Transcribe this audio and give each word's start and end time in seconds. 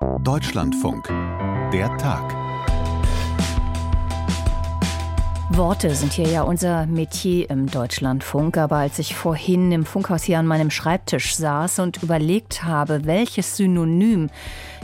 Deutschlandfunk. 0.00 1.08
Der 1.72 1.96
Tag. 1.96 2.34
Worte 5.50 5.94
sind 5.94 6.12
hier 6.12 6.28
ja 6.28 6.42
unser 6.42 6.86
Metier 6.86 7.48
im 7.50 7.66
Deutschlandfunk, 7.66 8.58
aber 8.58 8.76
als 8.76 8.98
ich 8.98 9.14
vorhin 9.14 9.72
im 9.72 9.86
Funkhaus 9.86 10.22
hier 10.22 10.38
an 10.38 10.46
meinem 10.46 10.70
Schreibtisch 10.70 11.34
saß 11.34 11.78
und 11.78 12.02
überlegt 12.02 12.62
habe, 12.62 13.06
welches 13.06 13.56
Synonym 13.56 14.28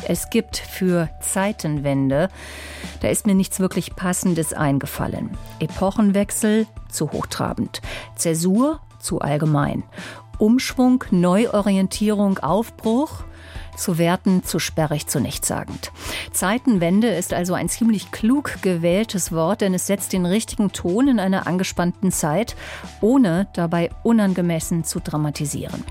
es 0.09 0.31
gibt 0.31 0.57
für 0.57 1.11
Zeitenwende, 1.21 2.29
da 3.01 3.09
ist 3.09 3.27
mir 3.27 3.35
nichts 3.35 3.61
wirklich 3.61 3.95
Passendes 3.95 4.53
eingefallen. 4.53 5.31
Epochenwechsel 5.61 6.67
zu 6.89 7.13
hochtrabend, 7.13 7.83
Zäsur 8.17 8.81
zu 8.99 9.21
allgemein, 9.21 9.85
Umschwung, 10.39 11.05
Neuorientierung, 11.11 12.39
Aufbruch– 12.39 13.25
zu 13.77 13.99
werten, 13.99 14.45
zu 14.45 14.59
sperrig, 14.59 15.07
zu 15.07 15.21
nichtssagend. 15.21 15.93
Zeitenwende 16.33 17.09
ist 17.09 17.33
also 17.33 17.55
ein 17.55 17.69
ziemlich 17.69 18.11
klug 18.11 18.63
gewähltes 18.63 19.33
Wort, 19.33 19.61
denn 19.61 19.75
es 19.75 19.87
setzt 19.87 20.13
den 20.13 20.27
richtigen 20.27 20.73
Ton 20.73 21.09
in 21.09 21.21
einer 21.21 21.47
angespannten 21.47 22.13
Zeit, 22.13 22.57
ohne 23.01 23.49
dabei 23.55 23.91
unangemessen 24.03 24.85
zu 24.85 25.01
dramatisieren. 25.01 25.85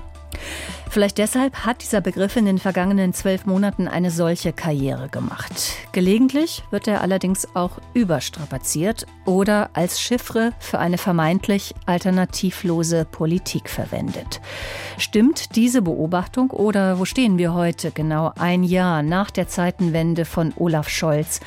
Vielleicht 0.90 1.18
deshalb 1.18 1.66
hat 1.66 1.82
dieser 1.82 2.00
Begriff 2.00 2.36
in 2.36 2.44
den 2.44 2.58
vergangenen 2.58 3.12
zwölf 3.12 3.46
Monaten 3.46 3.88
eine 3.88 4.12
solche 4.12 4.52
Karriere 4.52 5.08
gemacht. 5.08 5.52
Gelegentlich 5.90 6.62
wird 6.70 6.86
er 6.86 7.00
allerdings 7.00 7.48
auch 7.54 7.78
überstrapaziert 7.94 9.04
oder 9.24 9.70
als 9.72 10.00
Chiffre 10.00 10.52
für 10.60 10.78
eine 10.78 10.96
vermeintlich 10.96 11.74
alternativlose 11.86 13.06
Politik 13.06 13.68
verwendet. 13.68 14.40
Stimmt 14.96 15.56
diese 15.56 15.82
Beobachtung 15.82 16.50
oder 16.50 16.98
wo 17.00 17.04
stehen 17.04 17.38
wir 17.38 17.54
heute, 17.54 17.90
genau 17.90 18.32
ein 18.38 18.62
Jahr 18.62 19.02
nach 19.02 19.32
der 19.32 19.48
Zeitenwende 19.48 20.24
von 20.24 20.52
Olaf 20.56 20.88
Scholz 20.88 21.40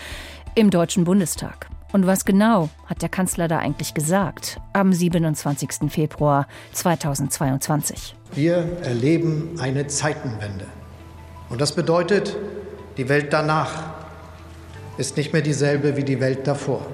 im 0.55 0.71
Deutschen 0.71 1.05
Bundestag? 1.05 1.66
Und 1.93 2.05
was 2.05 2.25
genau 2.25 2.69
hat 2.85 3.01
der 3.01 3.09
Kanzler 3.09 3.47
da 3.47 3.59
eigentlich 3.59 3.93
gesagt 3.93 4.59
am 4.73 4.91
27. 4.91 5.89
Februar 5.89 6.47
2022? 6.73 8.15
Wir 8.33 8.77
erleben 8.83 9.55
eine 9.59 9.87
Zeitenwende. 9.87 10.65
Und 11.49 11.61
das 11.61 11.73
bedeutet, 11.73 12.35
die 12.97 13.07
Welt 13.07 13.31
danach 13.31 13.93
ist 14.97 15.15
nicht 15.15 15.31
mehr 15.31 15.41
dieselbe 15.41 15.95
wie 15.95 16.03
die 16.03 16.19
Welt 16.19 16.45
davor. 16.45 16.85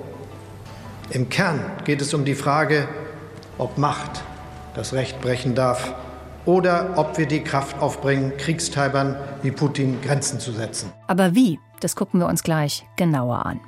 Im 1.09 1.29
Kern 1.29 1.59
geht 1.85 2.01
es 2.01 2.13
um 2.13 2.23
die 2.23 2.35
Frage, 2.35 2.87
ob 3.57 3.77
Macht 3.77 4.23
das 4.75 4.93
Recht 4.93 5.21
brechen 5.21 5.55
darf 5.55 5.93
oder 6.45 6.93
ob 6.97 7.17
wir 7.17 7.25
die 7.25 7.43
Kraft 7.43 7.79
aufbringen, 7.79 8.33
Kriegstreibern 8.37 9.15
wie 9.41 9.51
Putin 9.51 10.01
Grenzen 10.01 10.39
zu 10.39 10.51
setzen. 10.51 10.91
Aber 11.07 11.33
wie? 11.33 11.59
Das 11.83 11.95
gucken 11.95 12.19
wir 12.19 12.27
uns 12.27 12.43
gleich 12.43 12.85
genauer 12.95 13.45
an. 13.45 13.59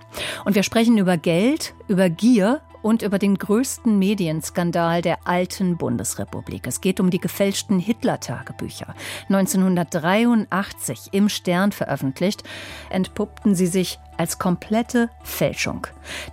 Und 0.45 0.55
wir 0.55 0.63
sprechen 0.63 0.97
über 0.97 1.17
Geld, 1.17 1.73
über 1.87 2.09
Gier 2.09 2.61
und 2.85 3.01
über 3.01 3.17
den 3.17 3.35
größten 3.35 3.97
Medienskandal 3.97 5.01
der 5.01 5.27
alten 5.27 5.75
Bundesrepublik. 5.75 6.67
Es 6.67 6.81
geht 6.81 6.99
um 6.99 7.09
die 7.09 7.19
gefälschten 7.19 7.79
Hitler-Tagebücher. 7.79 8.93
1983 9.27 11.09
im 11.11 11.27
Stern 11.27 11.71
veröffentlicht, 11.71 12.43
entpuppten 12.91 13.55
sie 13.55 13.65
sich 13.65 13.99
als 14.17 14.37
komplette 14.37 15.09
Fälschung. 15.23 15.87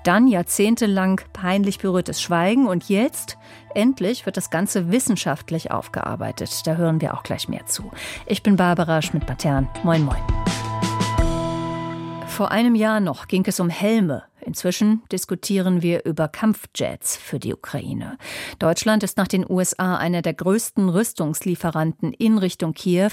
Dann 0.05 0.29
jahrzehntelang 0.29 1.23
peinlich 1.33 1.79
berührtes 1.79 2.21
Schweigen 2.21 2.69
und 2.69 2.91
jetzt 2.91 3.39
endlich 3.75 4.27
wird 4.27 4.37
das 4.37 4.51
Ganze 4.51 4.93
wissenschaftlich 4.93 5.71
aufgearbeitet. 5.71 6.67
Da 6.67 6.77
hören 6.77 7.01
wir 7.01 7.15
auch 7.15 7.23
gleich 7.23 7.49
mehr 7.49 7.65
zu. 7.65 7.91
Ich 8.27 8.43
bin 8.43 8.57
Barbara 8.57 9.01
Schmidt-Matern. 9.01 9.71
Moin, 9.85 10.05
moin. 10.05 10.23
Vor 12.43 12.51
einem 12.51 12.75
Jahr 12.75 12.98
noch 12.98 13.29
ging 13.29 13.45
es 13.47 13.61
um 13.61 13.69
Helme. 13.69 14.25
Inzwischen 14.41 15.03
diskutieren 15.12 15.81
wir 15.81 16.05
über 16.05 16.27
Kampfjets 16.27 17.17
für 17.17 17.39
die 17.39 17.55
Ukraine. 17.55 18.19
Deutschland 18.58 19.05
ist 19.05 19.17
nach 19.17 19.29
den 19.29 19.48
USA 19.48 19.97
einer 19.97 20.23
der 20.23 20.35
größten 20.35 20.89
Rüstungslieferanten 20.89 22.13
in 22.13 22.39
Richtung 22.39 22.75
Kiew 22.75 23.13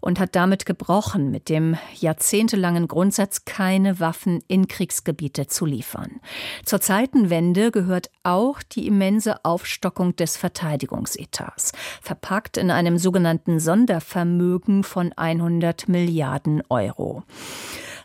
und 0.00 0.18
hat 0.18 0.34
damit 0.34 0.66
gebrochen 0.66 1.30
mit 1.30 1.48
dem 1.48 1.76
jahrzehntelangen 1.94 2.88
Grundsatz, 2.88 3.44
keine 3.44 4.00
Waffen 4.00 4.42
in 4.48 4.66
Kriegsgebiete 4.66 5.46
zu 5.46 5.66
liefern. 5.66 6.18
Zur 6.64 6.80
Zeitenwende 6.80 7.70
gehört 7.70 8.10
auch 8.24 8.60
die 8.60 8.88
immense 8.88 9.44
Aufstockung 9.44 10.16
des 10.16 10.36
Verteidigungsetats, 10.36 11.70
verpackt 12.02 12.56
in 12.56 12.72
einem 12.72 12.98
sogenannten 12.98 13.60
Sondervermögen 13.60 14.82
von 14.82 15.12
100 15.12 15.88
Milliarden 15.88 16.64
Euro. 16.68 17.22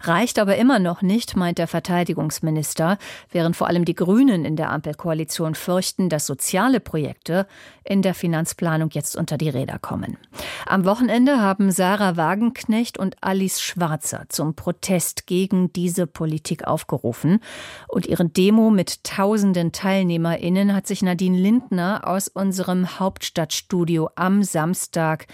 Reicht 0.02 0.40
aber 0.40 0.56
immer 0.58 0.80
noch 0.80 1.02
nicht, 1.02 1.36
meint 1.36 1.58
der 1.58 1.68
Verteidigungsminister, 1.68 2.98
während 3.32 3.56
vor 3.56 3.68
allem 3.68 3.86
die 3.86 3.96
Grünen 3.96 4.46
in 4.46 4.56
der 4.56 4.72
Ampelkoalition 4.72 5.56
fürchten, 5.56 6.10
dass 6.10 6.26
soziale 6.26 6.80
Projekte 6.80 7.48
in 7.84 8.02
der 8.02 8.14
Finanzplanung 8.14 8.90
jetzt 8.94 9.18
unter 9.18 9.38
die 9.38 9.50
Räder 9.50 9.80
kommen. 9.80 10.18
Am 10.66 10.86
Wochenende 10.86 11.42
haben 11.42 11.72
Sarah 11.72 12.16
Wagenknecht 12.16 12.98
und 12.98 13.18
Alice 13.22 13.62
Schwarzer 13.62 14.26
zum 14.30 14.54
Protest 14.54 15.28
gegen 15.28 15.74
diese 15.74 16.08
Politik 16.08 16.66
aufgerufen. 16.66 17.40
Und 17.88 18.06
ihre 18.06 18.26
Demo 18.26 18.70
mit 18.70 19.04
tausenden 19.04 19.72
TeilnehmerInnen 19.72 20.76
hat 20.76 20.88
sich 20.88 21.02
Nadine 21.02 21.38
Lindner 21.38 22.02
aus 22.08 22.28
unserem 22.28 23.00
Hauptstadtstudio 23.00 24.10
am 24.16 24.44
Samstag 24.44 25.28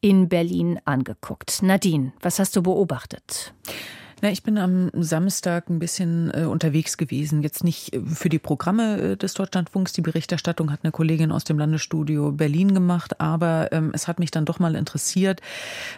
in 0.00 0.28
Berlin 0.28 0.80
angeguckt. 0.84 1.62
Nadine, 1.62 2.12
was 2.20 2.38
hast 2.38 2.56
du 2.56 2.62
beobachtet? 2.62 3.52
Na, 4.22 4.30
ich 4.30 4.42
bin 4.42 4.58
am 4.58 4.90
Samstag 4.92 5.70
ein 5.70 5.78
bisschen 5.78 6.30
äh, 6.34 6.44
unterwegs 6.44 6.98
gewesen. 6.98 7.42
Jetzt 7.42 7.64
nicht 7.64 7.94
äh, 7.94 8.02
für 8.02 8.28
die 8.28 8.38
Programme 8.38 9.00
äh, 9.00 9.16
des 9.16 9.32
Deutschlandfunks. 9.32 9.94
Die 9.94 10.02
Berichterstattung 10.02 10.70
hat 10.70 10.80
eine 10.82 10.92
Kollegin 10.92 11.32
aus 11.32 11.44
dem 11.44 11.58
Landesstudio 11.58 12.30
Berlin 12.30 12.74
gemacht. 12.74 13.18
Aber 13.18 13.72
ähm, 13.72 13.92
es 13.94 14.08
hat 14.08 14.18
mich 14.18 14.30
dann 14.30 14.44
doch 14.44 14.58
mal 14.58 14.74
interessiert, 14.74 15.40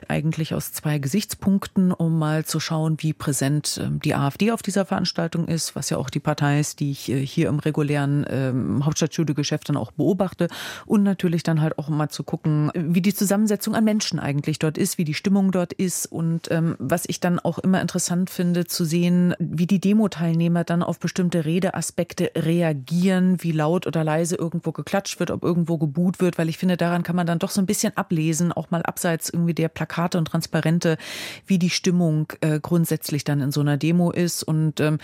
eigentlich 0.06 0.54
aus 0.54 0.72
zwei 0.72 0.98
Gesichtspunkten, 0.98 1.90
um 1.90 2.16
mal 2.16 2.44
zu 2.44 2.60
schauen, 2.60 2.96
wie 3.00 3.12
präsent 3.12 3.80
ähm, 3.82 3.98
die 4.00 4.14
AfD 4.14 4.52
auf 4.52 4.62
dieser 4.62 4.86
Veranstaltung 4.86 5.48
ist, 5.48 5.74
was 5.74 5.90
ja 5.90 5.96
auch 5.96 6.08
die 6.08 6.20
Partei 6.20 6.60
ist, 6.60 6.78
die 6.78 6.92
ich 6.92 7.10
äh, 7.10 7.26
hier 7.26 7.48
im 7.48 7.58
regulären 7.58 8.24
ähm, 8.30 8.84
Hauptstadtstudio-Geschäft 8.84 9.68
dann 9.68 9.76
auch 9.76 9.90
beobachte. 9.90 10.46
Und 10.86 11.02
natürlich 11.02 11.42
dann 11.42 11.60
halt 11.60 11.76
auch 11.76 11.88
mal 11.88 12.08
zu 12.08 12.22
gucken, 12.22 12.70
wie 12.74 13.02
die 13.02 13.14
Zusammensetzung 13.14 13.74
an 13.74 13.82
Menschen 13.82 13.91
eigentlich 14.00 14.58
dort 14.58 14.78
ist, 14.78 14.98
wie 14.98 15.04
die 15.04 15.14
Stimmung 15.14 15.50
dort 15.50 15.72
ist. 15.72 16.06
Und 16.06 16.50
ähm, 16.50 16.76
was 16.78 17.04
ich 17.06 17.20
dann 17.20 17.38
auch 17.38 17.58
immer 17.58 17.80
interessant 17.80 18.02
interessant 18.12 18.30
finde, 18.30 18.66
zu 18.66 18.84
sehen, 18.84 19.34
wie 19.38 19.66
die 19.66 19.80
Demo-Teilnehmer 19.80 20.64
dann 20.64 20.82
auf 20.82 20.98
bestimmte 20.98 21.44
Redeaspekte 21.44 22.32
reagieren, 22.36 23.42
wie 23.42 23.52
laut 23.52 23.86
oder 23.86 24.02
leise 24.02 24.36
irgendwo 24.36 24.72
geklatscht 24.72 25.20
wird, 25.20 25.30
ob 25.30 25.42
irgendwo 25.44 25.78
gebuht 25.78 26.20
wird, 26.20 26.36
weil 26.36 26.48
ich 26.48 26.58
finde, 26.58 26.76
daran 26.76 27.02
kann 27.02 27.16
man 27.16 27.26
dann 27.26 27.38
doch 27.38 27.50
so 27.50 27.60
ein 27.60 27.66
bisschen 27.66 27.96
ablesen, 27.96 28.52
auch 28.52 28.70
mal 28.70 28.82
abseits 28.82 29.30
irgendwie 29.30 29.54
der 29.54 29.68
Plakate 29.68 30.18
und 30.18 30.26
Transparente, 30.26 30.98
wie 31.46 31.58
die 31.58 31.70
Stimmung 31.70 32.32
äh, 32.40 32.60
grundsätzlich 32.60 33.24
dann 33.24 33.40
in 33.40 33.52
so 33.52 33.60
einer 33.60 33.76
Demo 33.76 34.10
ist. 34.10 34.42
Und 34.42 34.80
ähm, 34.80 34.98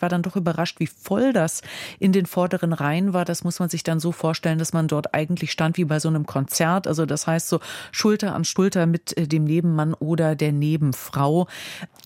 war 0.00 0.08
dann 0.08 0.22
doch 0.22 0.36
überrascht, 0.36 0.80
wie 0.80 0.86
voll 0.86 1.32
das 1.32 1.62
in 1.98 2.12
den 2.12 2.26
vorderen 2.26 2.72
Reihen 2.72 3.12
war. 3.12 3.24
Das 3.24 3.44
muss 3.44 3.58
man 3.58 3.68
sich 3.68 3.82
dann 3.82 4.00
so 4.00 4.12
vorstellen, 4.12 4.58
dass 4.58 4.72
man 4.72 4.88
dort 4.88 5.14
eigentlich 5.14 5.50
stand 5.50 5.76
wie 5.76 5.84
bei 5.84 5.98
so 5.98 6.08
einem 6.08 6.24
Konzert. 6.24 6.86
Also 6.86 7.04
das 7.06 7.26
heißt 7.26 7.48
so 7.48 7.60
Schulter 7.90 8.33
an 8.34 8.44
Schulter 8.44 8.86
mit 8.86 9.16
äh, 9.16 9.26
dem 9.26 9.44
Nebenmann 9.44 9.94
oder 9.94 10.34
der 10.34 10.52
Nebenfrau. 10.52 11.46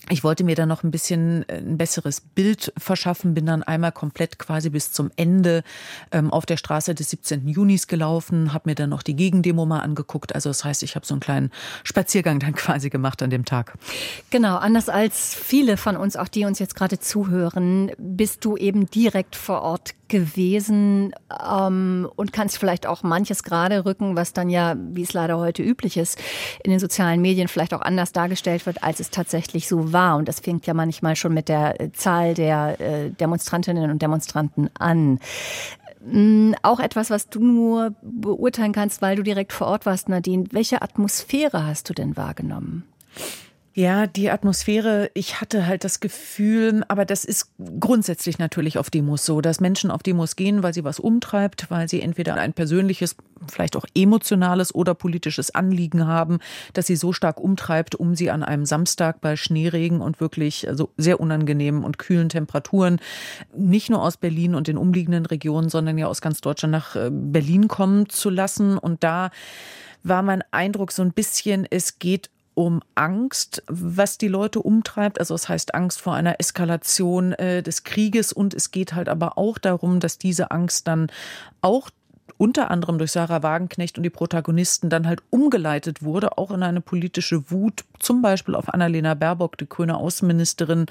Ich 0.09 0.23
wollte 0.23 0.43
mir 0.43 0.55
dann 0.55 0.69
noch 0.69 0.83
ein 0.83 0.91
bisschen 0.91 1.47
äh, 1.49 1.57
ein 1.57 1.77
besseres 1.77 2.21
Bild 2.21 2.73
verschaffen, 2.77 3.33
bin 3.33 3.45
dann 3.45 3.63
einmal 3.63 3.91
komplett 3.91 4.39
quasi 4.39 4.69
bis 4.69 4.91
zum 4.91 5.11
Ende 5.15 5.63
ähm, 6.11 6.31
auf 6.31 6.45
der 6.45 6.57
Straße 6.57 6.95
des 6.95 7.09
17. 7.11 7.47
Junis 7.47 7.87
gelaufen, 7.87 8.53
habe 8.53 8.69
mir 8.69 8.75
dann 8.75 8.89
noch 8.89 9.03
die 9.03 9.15
Gegendemo 9.15 9.65
mal 9.65 9.79
angeguckt. 9.79 10.33
Also 10.33 10.49
das 10.49 10.63
heißt, 10.63 10.83
ich 10.83 10.95
habe 10.95 11.05
so 11.05 11.13
einen 11.13 11.21
kleinen 11.21 11.51
Spaziergang 11.83 12.39
dann 12.39 12.53
quasi 12.55 12.89
gemacht 12.89 13.21
an 13.21 13.29
dem 13.29 13.45
Tag. 13.45 13.77
Genau, 14.29 14.57
anders 14.57 14.89
als 14.89 15.35
viele 15.35 15.77
von 15.77 15.97
uns, 15.97 16.15
auch 16.15 16.27
die 16.27 16.45
uns 16.45 16.59
jetzt 16.59 16.75
gerade 16.75 16.99
zuhören, 16.99 17.91
bist 17.97 18.45
du 18.45 18.57
eben 18.57 18.89
direkt 18.89 19.35
vor 19.35 19.61
Ort 19.61 19.93
gewesen 20.09 21.13
ähm, 21.49 22.09
und 22.15 22.33
kannst 22.33 22.57
vielleicht 22.57 22.85
auch 22.85 23.03
manches 23.03 23.43
gerade 23.43 23.85
rücken, 23.85 24.15
was 24.15 24.33
dann 24.33 24.49
ja, 24.49 24.75
wie 24.77 25.03
es 25.03 25.13
leider 25.13 25.37
heute 25.37 25.63
üblich 25.63 25.97
ist, 25.97 26.19
in 26.63 26.71
den 26.71 26.79
sozialen 26.79 27.21
Medien 27.21 27.47
vielleicht 27.47 27.73
auch 27.73 27.81
anders 27.81 28.11
dargestellt 28.11 28.65
wird, 28.65 28.83
als 28.83 28.99
es 28.99 29.09
tatsächlich 29.09 29.67
so 29.67 29.93
war. 29.93 30.17
Und 30.17 30.27
das 30.27 30.39
fängt 30.41 30.67
ja 30.67 30.73
manchmal 30.73 31.15
schon 31.15 31.33
mit 31.33 31.47
der 31.47 31.79
äh, 31.79 31.91
Zahl 31.91 32.33
der 32.33 32.79
äh, 32.81 33.09
Demonstrantinnen 33.11 33.89
und 33.91 34.01
Demonstranten 34.01 34.69
an. 34.77 35.19
Mm, 36.05 36.53
auch 36.61 36.79
etwas, 36.79 37.09
was 37.09 37.29
du 37.29 37.39
nur 37.39 37.93
beurteilen 38.01 38.73
kannst, 38.73 39.01
weil 39.01 39.15
du 39.15 39.23
direkt 39.23 39.53
vor 39.53 39.67
Ort 39.67 39.85
warst, 39.85 40.09
Nadine. 40.09 40.45
Welche 40.51 40.81
Atmosphäre 40.81 41.65
hast 41.65 41.89
du 41.89 41.93
denn 41.93 42.17
wahrgenommen? 42.17 42.83
Ja, 43.79 44.07
die 44.07 44.29
Atmosphäre, 44.29 45.09
ich 45.13 45.39
hatte 45.39 45.65
halt 45.65 45.85
das 45.85 46.01
Gefühl, 46.01 46.83
aber 46.89 47.05
das 47.05 47.23
ist 47.23 47.53
grundsätzlich 47.79 48.37
natürlich 48.37 48.77
auf 48.77 48.89
Demos 48.89 49.25
so, 49.25 49.39
dass 49.39 49.61
Menschen 49.61 49.89
auf 49.89 50.03
Demos 50.03 50.35
gehen, 50.35 50.63
weil 50.63 50.73
sie 50.73 50.83
was 50.83 50.99
umtreibt, 50.99 51.71
weil 51.71 51.87
sie 51.87 52.01
entweder 52.01 52.35
ein 52.35 52.51
persönliches, 52.51 53.15
vielleicht 53.49 53.77
auch 53.77 53.85
emotionales 53.95 54.75
oder 54.75 54.95
politisches 54.95 55.55
Anliegen 55.55 56.05
haben, 56.05 56.39
das 56.73 56.87
sie 56.87 56.97
so 56.97 57.13
stark 57.13 57.39
umtreibt, 57.39 57.95
um 57.95 58.15
sie 58.15 58.29
an 58.31 58.43
einem 58.43 58.65
Samstag 58.65 59.21
bei 59.21 59.37
Schneeregen 59.37 60.01
und 60.01 60.19
wirklich 60.19 60.67
also 60.67 60.89
sehr 60.97 61.21
unangenehmen 61.21 61.85
und 61.85 61.97
kühlen 61.97 62.27
Temperaturen 62.27 62.99
nicht 63.55 63.89
nur 63.89 64.03
aus 64.03 64.17
Berlin 64.17 64.55
und 64.55 64.67
den 64.67 64.77
umliegenden 64.77 65.25
Regionen, 65.25 65.69
sondern 65.69 65.97
ja 65.97 66.07
aus 66.07 66.19
ganz 66.19 66.41
Deutschland 66.41 66.73
nach 66.73 66.97
äh, 66.97 67.09
Berlin 67.09 67.69
kommen 67.69 68.09
zu 68.09 68.29
lassen. 68.29 68.77
Und 68.77 69.05
da 69.05 69.31
war 70.03 70.21
mein 70.21 70.43
Eindruck 70.51 70.91
so 70.91 71.01
ein 71.01 71.13
bisschen, 71.13 71.65
es 71.69 71.97
geht 71.97 72.29
um 72.59 72.81
Angst, 72.93 73.63
was 73.67 74.17
die 74.17 74.27
Leute 74.27 74.59
umtreibt. 74.59 75.17
Also 75.17 75.33
es 75.33 75.47
heißt 75.47 75.73
Angst 75.75 76.01
vor 76.01 76.15
einer 76.15 76.41
Eskalation 76.41 77.31
äh, 77.31 77.63
des 77.63 77.85
Krieges 77.85 78.33
und 78.33 78.53
es 78.53 78.71
geht 78.71 78.93
halt 78.95 79.07
aber 79.07 79.37
auch 79.37 79.59
darum, 79.59 80.01
dass 80.01 80.17
diese 80.17 80.51
Angst 80.51 80.85
dann 80.85 81.07
auch 81.61 81.89
unter 82.37 82.71
anderem 82.71 82.97
durch 82.97 83.11
Sarah 83.11 83.43
Wagenknecht 83.43 83.97
und 83.97 84.03
die 84.03 84.09
Protagonisten 84.09 84.89
dann 84.89 85.07
halt 85.07 85.21
umgeleitet 85.29 86.03
wurde, 86.03 86.37
auch 86.37 86.51
in 86.51 86.63
eine 86.63 86.81
politische 86.81 87.51
Wut, 87.51 87.85
zum 87.99 88.21
Beispiel 88.21 88.55
auf 88.55 88.73
Annalena 88.73 89.13
Baerbock, 89.13 89.57
die 89.57 89.67
grüne 89.67 89.97
Außenministerin, 89.97 90.85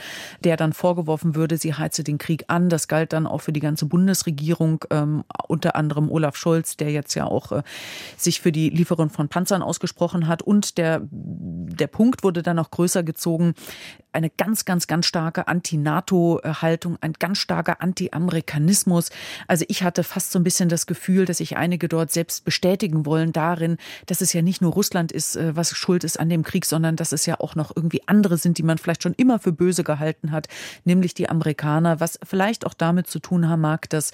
der 0.45 0.57
dann 0.57 0.73
vorgeworfen 0.73 1.35
würde, 1.35 1.57
sie 1.57 1.75
heize 1.75 2.05
den 2.05 2.19
Krieg 2.19 2.45
an. 2.49 2.69
Das 2.69 2.89
galt 2.89 3.13
dann 3.13 3.27
auch 3.27 3.41
für 3.41 3.53
die 3.53 3.61
ganze 3.61 3.87
Bundesregierung, 3.87 4.85
ähm, 4.91 5.25
unter 5.49 5.77
anderem 5.77 6.11
Olaf 6.11 6.37
Scholz, 6.37 6.77
der 6.77 6.91
jetzt 6.91 7.15
ja 7.15 7.25
auch 7.25 7.53
äh, 7.53 7.63
sich 8.17 8.41
für 8.41 8.53
die 8.53 8.71
Lieferung 8.71 9.11
von 9.11 9.29
Panzern 9.29 9.63
ausgesprochen 9.63 10.29
hat. 10.29 10.43
Und 10.43 10.79
der, 10.79 11.01
der 11.11 11.87
Punkt 11.87 12.23
wurde 12.23 12.43
dann 12.43 12.59
auch 12.59 12.71
größer 12.71 13.03
gezogen, 13.03 13.55
eine 14.13 14.31
ganz, 14.31 14.65
ganz, 14.65 14.87
ganz 14.87 15.07
starke 15.07 15.49
Anti-NATO-Haltung, 15.49 16.99
ein 17.01 17.13
ganz 17.19 17.39
starker 17.39 17.81
Anti-Amerikanismus. 17.81 19.11
Also 19.47 19.65
ich 19.69 19.83
hatte 19.83 20.03
fast 20.03 20.33
so 20.33 20.39
ein 20.39 20.45
bisschen 20.45 20.69
das 20.69 20.87
Gefühl, 20.87 21.25
dass 21.29 21.39
sich 21.39 21.57
einige 21.57 21.89
dort 21.89 22.11
selbst 22.11 22.45
bestätigen 22.45 23.07
wollen 23.07 23.33
darin, 23.33 23.77
dass 24.07 24.21
es 24.21 24.33
ja 24.33 24.43
nicht 24.43 24.63
nur 24.63 24.73
Russland 24.73 25.13
ist, 25.13 25.37
äh, 25.37 25.55
was 25.57 25.77
schuld 25.77 26.05
ist 26.05 26.19
an 26.19 26.29
dem 26.29 26.43
Krieg, 26.43 26.65
sondern 26.65 26.97
dass 26.97 27.13
es 27.13 27.27
ja 27.27 27.41
auch 27.41 27.55
noch 27.55 27.75
irgendwie 27.75 28.03
andere 28.07 28.37
sind, 28.37 28.59
die 28.59 28.63
man 28.63 28.79
vielleicht 28.79 29.03
schon 29.03 29.15
immer 29.15 29.39
für 29.39 29.53
böse 29.53 29.85
gehalten 29.85 30.33
hat, 30.33 30.49
nämlich 30.85 31.15
die 31.15 31.29
Amerikaner, 31.29 32.01
was 32.01 32.19
vielleicht 32.23 32.67
auch 32.67 32.75
damit 32.75 33.07
zu 33.09 33.19
tun 33.19 33.49
haben 33.49 33.63
mag, 33.63 33.89
dass 33.91 34.13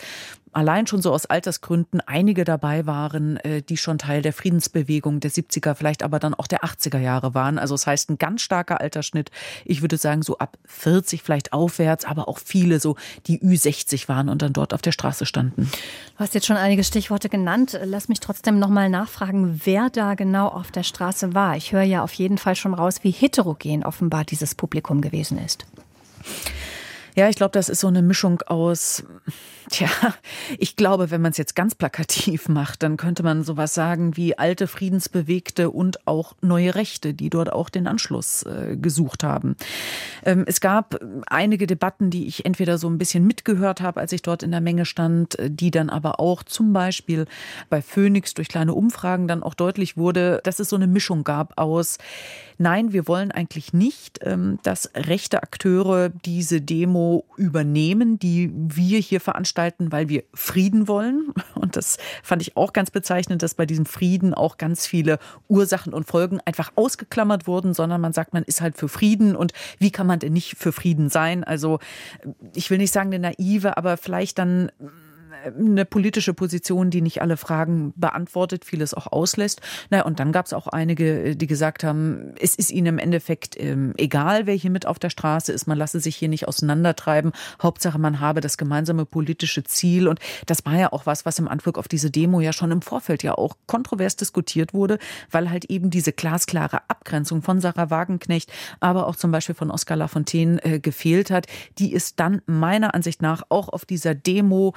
allein 0.55 0.87
schon 0.87 1.03
so 1.03 1.13
aus 1.13 1.27
Altersgründen 1.27 2.01
einige 2.01 2.45
dabei 2.45 2.87
waren, 2.87 3.37
äh, 3.39 3.63
die 3.63 3.77
schon 3.77 3.99
Teil 3.99 4.23
der 4.23 4.33
Friedensbewegung 4.33 5.21
der 5.21 5.31
70er, 5.31 5.75
vielleicht 5.75 6.03
aber 6.03 6.19
dann 6.19 6.35
auch 6.35 6.47
der 6.47 6.65
80er 6.65 6.99
Jahre 6.99 7.35
waren. 7.35 7.59
Also 7.59 7.75
das 7.75 7.87
heißt 7.87 8.11
ein 8.11 8.19
ganz 8.19 8.43
starker 8.43 8.81
Altersschnitt. 8.81 9.31
Ich 9.65 9.83
würde 9.83 9.97
sagen 9.97 10.23
so 10.23 10.39
ab 10.39 10.57
40 10.67 11.23
vielleicht 11.23 11.53
aufwärts, 11.53 12.05
aber 12.05 12.29
auch 12.29 12.39
viele 12.39 12.81
so, 12.81 12.97
die 13.27 13.41
Ü60 13.41 14.09
waren 14.09 14.29
und 14.29 14.43
dann 14.43 14.53
dort 14.53 14.75
auf 14.75 14.83
der 14.83 14.93
Straße 14.93 15.27
standen. 15.27 15.71
Du 16.17 16.19
hast 16.19 16.35
jetzt 16.35 16.47
schon 16.47 16.57
einige 16.57 16.85
Stichworte 16.85 17.29
genannt. 17.29 17.79
Lass 17.85 18.09
mich 18.09 18.21
trotzdem 18.21 18.59
noch 18.59 18.69
mal 18.69 18.89
nachfragen, 18.89 19.61
wer 19.65 19.91
da 19.91 20.15
genau 20.15 20.49
auf 20.49 20.71
der 20.71 20.83
Straße 20.83 21.35
war. 21.35 21.57
Ich 21.57 21.73
höre 21.73 21.83
ja 21.83 22.03
auf 22.03 22.13
jeden 22.15 22.39
Fall 22.39 22.57
schon 22.57 22.75
raus, 22.75 23.01
wie 23.03 23.11
heterogen 23.11 23.85
offenbar 23.85 24.25
dieses 24.25 24.55
Publikum 24.55 25.01
gewesen 25.01 25.39
ist. 25.39 25.67
Ja, 27.17 27.29
ich 27.29 27.37
glaube, 27.37 27.53
das 27.53 27.69
ist 27.69 27.81
so 27.81 27.87
eine 27.87 28.03
Mischung 28.03 28.43
aus, 28.43 29.05
tja, 29.71 29.89
ich 30.59 30.75
glaube, 30.75 31.13
wenn 31.13 31.21
man 31.21 31.31
es 31.31 31.39
jetzt 31.39 31.55
ganz 31.55 31.77
plakativ 31.77 32.49
macht, 32.49 32.83
dann 32.83 32.97
könnte 32.97 33.23
man 33.23 33.45
sowas 33.45 33.73
sagen 33.73 34.17
wie 34.17 34.37
alte 34.37 34.67
Friedensbewegte 34.67 35.71
und 35.71 36.09
auch 36.09 36.35
neue 36.41 36.75
Rechte, 36.75 37.15
die 37.15 37.31
dort 37.31 37.53
auch 37.53 37.69
den 37.69 37.87
Anschluss 37.87 38.43
äh, 38.43 38.77
gesucht 38.77 39.23
haben. 39.23 39.57
Ähm, 40.25 40.45
es 40.49 40.61
gab 40.61 40.99
einige 41.27 41.69
Debatten, 41.69 42.11
die 42.11 42.27
ich 42.27 42.45
entweder 42.47 42.79
so 42.79 42.89
ein 42.89 42.99
bisschen 42.99 43.25
mitgehört 43.25 43.81
habe, 43.81 44.01
als 44.01 44.13
ich 44.13 44.23
dort 44.23 44.43
in 44.43 44.51
der 44.51 44.61
Menge 44.61 44.85
stand, 44.85 45.39
äh, 45.39 45.51
die 45.51 45.71
dann 45.71 45.91
aber 45.91 46.19
auch 46.19 46.43
zum 46.43 46.73
Beispiel 46.73 47.27
bei 47.71 47.81
Phoenix 47.81 48.35
durch 48.35 48.49
kleine 48.49 48.75
Umfragen 48.75 49.29
dann 49.29 49.45
auch 49.45 49.55
deutlich 49.55 49.97
wurde, 49.97 50.41
dass 50.43 50.59
es 50.59 50.69
so 50.69 50.77
eine 50.77 50.89
Mischung 50.89 51.23
gab 51.23 51.59
aus, 51.59 51.99
nein, 52.59 52.93
wir 52.93 53.07
wollen 53.09 53.31
eigentlich 53.31 53.73
nicht, 53.73 54.21
ähm, 54.23 54.59
dass 54.63 54.91
rechte 54.95 55.43
Akteure 55.43 56.09
diese 56.09 56.61
Demo 56.61 57.25
übernehmen, 57.37 58.19
die 58.19 58.51
wir 58.55 58.99
hier 58.99 59.21
veranstalten, 59.21 59.93
weil 59.93 60.09
wir 60.09 60.25
Frieden 60.35 60.89
wollen. 60.89 61.33
Und 61.55 61.77
das 61.77 61.99
fand 62.23 62.43
ich 62.43 62.57
auch 62.57 62.73
ganz 62.73 62.91
bezeichnend, 62.91 63.43
dass 63.43 63.55
bei 63.55 63.67
diesem 63.67 63.87
Frieden 63.87 64.35
auch 64.35 64.59
ganz 64.59 64.87
viele 64.87 65.19
Ursachen 65.49 65.93
und 65.93 66.07
Folgen 66.07 66.41
einfach 66.45 66.73
ausgeklammert 66.77 67.47
wurden, 67.47 67.75
sondern 67.75 68.01
man 68.01 68.13
sagt, 68.13 68.33
man 68.33 68.45
ist 68.45 68.61
halt 68.61 68.77
für 68.77 68.89
Frieden 68.89 69.37
und 69.37 69.53
wie 69.79 69.91
kann 69.91 70.07
man 70.07 70.19
denn 70.19 70.33
nicht 70.33 70.57
für 70.57 70.73
Frieden 70.73 71.09
sein? 71.09 71.45
Also 71.45 71.79
ich 72.55 72.71
will 72.71 72.79
nicht 72.79 72.93
sagen 72.93 73.13
eine 73.13 73.31
naive, 73.31 73.77
aber 73.77 73.97
vielleicht 73.97 74.39
dann 74.39 74.71
eine 75.45 75.85
politische 75.85 76.35
Position, 76.35 76.91
die 76.91 77.01
nicht 77.01 77.23
alle 77.23 77.37
Fragen 77.37 77.93
beantwortet, 77.97 78.65
vieles 78.65 78.95
auch 78.95 79.11
auslässt. 79.11 79.61
Na, 79.91 80.03
und 80.03 80.21
dann 80.21 80.33
gab 80.33 80.47
es 80.47 80.53
auch 80.53 80.67
einige, 80.67 81.37
die 81.37 81.47
gesagt 81.47 81.85
haben, 81.85 82.35
es 82.41 82.55
ist 82.55 82.71
ihnen 82.71 82.87
im 82.87 82.99
Endeffekt 82.99 83.61
ähm, 83.61 83.93
egal, 83.97 84.47
wer 84.47 84.55
hier 84.55 84.71
mit 84.71 84.87
auf 84.87 84.99
der 84.99 85.11
Straße 85.11 85.53
ist, 85.53 85.67
man 85.67 85.79
lasse 85.79 86.01
sich 86.01 86.17
hier 86.17 86.29
nicht 86.29 86.49
auseinandertreiben. 86.49 87.33
Hauptsache, 87.63 87.99
man 87.99 88.21
habe 88.21 88.41
das 88.41 88.57
gemeinsame 88.57 89.05
politische 89.05 89.65
Ziel. 89.65 90.09
Und 90.09 90.21
das 90.47 90.65
war 90.65 90.77
ja 90.77 90.93
auch 90.93 91.07
was, 91.07 91.27
was 91.27 91.39
im 91.39 91.49
Anflug 91.49 91.79
auf 91.79 91.89
diese 91.89 92.11
Demo 92.11 92.41
ja 92.41 92.53
schon 92.53 92.71
im 92.71 92.83
Vorfeld 92.83 93.23
ja 93.23 93.35
auch 93.35 93.57
kontrovers 93.67 94.17
diskutiert 94.17 94.75
wurde, 94.75 94.99
weil 95.31 95.51
halt 95.51 95.67
eben 95.67 95.91
diese 95.91 96.13
glasklare 96.13 96.83
Abgrenzung 96.89 97.43
von 97.43 97.61
Sarah 97.61 97.91
Wagenknecht, 97.91 98.53
aber 98.81 99.07
auch 99.07 99.17
zum 99.17 99.31
Beispiel 99.31 99.55
von 99.55 99.71
Oskar 99.71 99.97
Lafontaine 99.97 100.65
äh, 100.65 100.81
gefehlt 100.81 101.31
hat, 101.31 101.47
die 101.79 101.95
es 101.95 102.17
dann 102.17 102.43
meiner 102.47 102.95
Ansicht 102.95 103.23
nach 103.23 103.43
auch 103.49 103.69
auf 103.69 103.85
dieser 103.85 104.15
Demo 104.15 104.75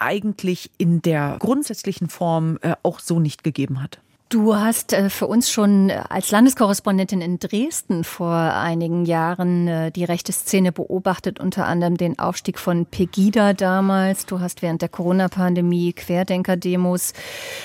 eigentlich 0.00 0.70
in 0.78 1.02
der 1.02 1.36
grundsätzlichen 1.38 2.08
Form 2.08 2.58
äh, 2.62 2.74
auch 2.82 2.98
so 2.98 3.20
nicht 3.20 3.44
gegeben 3.44 3.82
hat. 3.82 4.00
Du 4.30 4.54
hast 4.54 4.92
äh, 4.92 5.10
für 5.10 5.26
uns 5.26 5.50
schon 5.50 5.90
äh, 5.90 6.02
als 6.08 6.30
Landeskorrespondentin 6.30 7.20
in 7.20 7.38
Dresden 7.38 8.04
vor 8.04 8.32
einigen 8.32 9.04
Jahren 9.04 9.92
die 9.92 10.04
rechte 10.04 10.32
Szene 10.32 10.72
beobachtet, 10.72 11.40
unter 11.40 11.66
anderem 11.66 11.96
den 11.96 12.18
Aufstieg 12.18 12.58
von 12.58 12.86
Pegida 12.86 13.52
damals. 13.52 14.26
Du 14.26 14.40
hast 14.40 14.62
während 14.62 14.82
der 14.82 14.88
Corona-Pandemie 14.88 15.92
Querdenker-Demos 15.92 17.12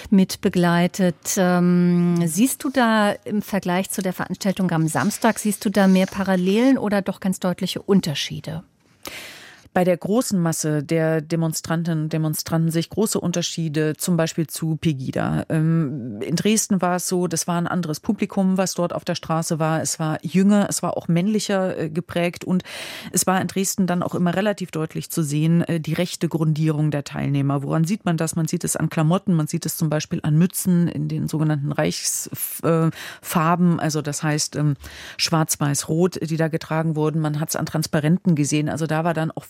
mit 0.09 0.41
begleitet. 0.41 1.35
Ähm, 1.37 2.17
siehst 2.25 2.63
du 2.63 2.69
da 2.69 3.11
im 3.11 3.41
Vergleich 3.41 3.91
zu 3.91 4.01
der 4.01 4.13
Veranstaltung 4.13 4.71
am 4.71 4.87
Samstag, 4.87 5.39
siehst 5.39 5.63
du 5.63 5.69
da 5.69 5.87
mehr 5.87 6.07
Parallelen 6.07 6.77
oder 6.77 7.01
doch 7.01 7.19
ganz 7.19 7.39
deutliche 7.39 7.81
Unterschiede? 7.81 8.63
Bei 9.75 9.83
der 9.83 9.97
großen 9.97 10.41
Masse 10.41 10.81
der 10.83 11.19
Demonstrantinnen 11.19 12.05
und 12.05 12.13
Demonstranten 12.13 12.71
sich 12.71 12.89
große 12.89 13.19
Unterschiede, 13.19 13.97
zum 13.97 14.15
Beispiel 14.15 14.47
zu 14.47 14.77
Pegida. 14.77 15.43
Ähm, 15.49 16.21
in 16.21 16.37
Dresden 16.37 16.81
war 16.81 16.95
es 16.95 17.09
so, 17.09 17.27
das 17.27 17.45
war 17.45 17.57
ein 17.57 17.67
anderes 17.67 17.99
Publikum, 17.99 18.57
was 18.57 18.73
dort 18.73 18.93
auf 18.93 19.03
der 19.03 19.15
Straße 19.15 19.59
war. 19.59 19.81
Es 19.81 19.99
war 19.99 20.19
jünger, 20.21 20.67
es 20.69 20.81
war 20.81 20.95
auch 20.95 21.09
männlicher 21.09 21.77
äh, 21.77 21.89
geprägt 21.89 22.45
und 22.45 22.63
es 23.11 23.27
war 23.27 23.41
in 23.41 23.47
Dresden 23.47 23.85
dann 23.85 24.01
auch 24.01 24.15
immer 24.15 24.33
relativ 24.33 24.71
deutlich 24.71 25.11
zu 25.11 25.23
sehen, 25.23 25.61
äh, 25.63 25.81
die 25.81 25.91
rechte 25.91 26.29
Grundierung 26.29 26.89
der 26.89 27.03
Teilnehmer. 27.03 27.61
Woran 27.61 27.83
sieht 27.83 28.05
man 28.05 28.15
das? 28.15 28.37
Man 28.37 28.47
sieht 28.47 28.63
es 28.63 28.77
an 28.77 28.89
Klamotten, 28.89 29.33
man 29.33 29.47
sieht 29.47 29.65
es 29.65 29.75
zum 29.75 29.89
Beispiel 29.89 30.21
an 30.23 30.37
Mützen 30.37 30.87
in 30.87 31.09
den 31.09 31.27
sogenannten 31.27 31.73
Reichsfarben, 31.73 33.81
also 33.81 34.01
das 34.01 34.23
heißt 34.23 34.55
ähm, 34.55 34.75
schwarz-weiß-rot, 35.17 36.19
die 36.21 36.37
da 36.37 36.47
getragen 36.47 36.95
wurden. 36.95 37.19
Man 37.19 37.41
hat 37.41 37.49
es 37.49 37.57
an 37.57 37.65
Transparenten 37.65 38.35
gesehen. 38.35 38.69
Also 38.69 38.87
da 38.87 39.03
war 39.03 39.13
dann 39.13 39.31
auch 39.31 39.43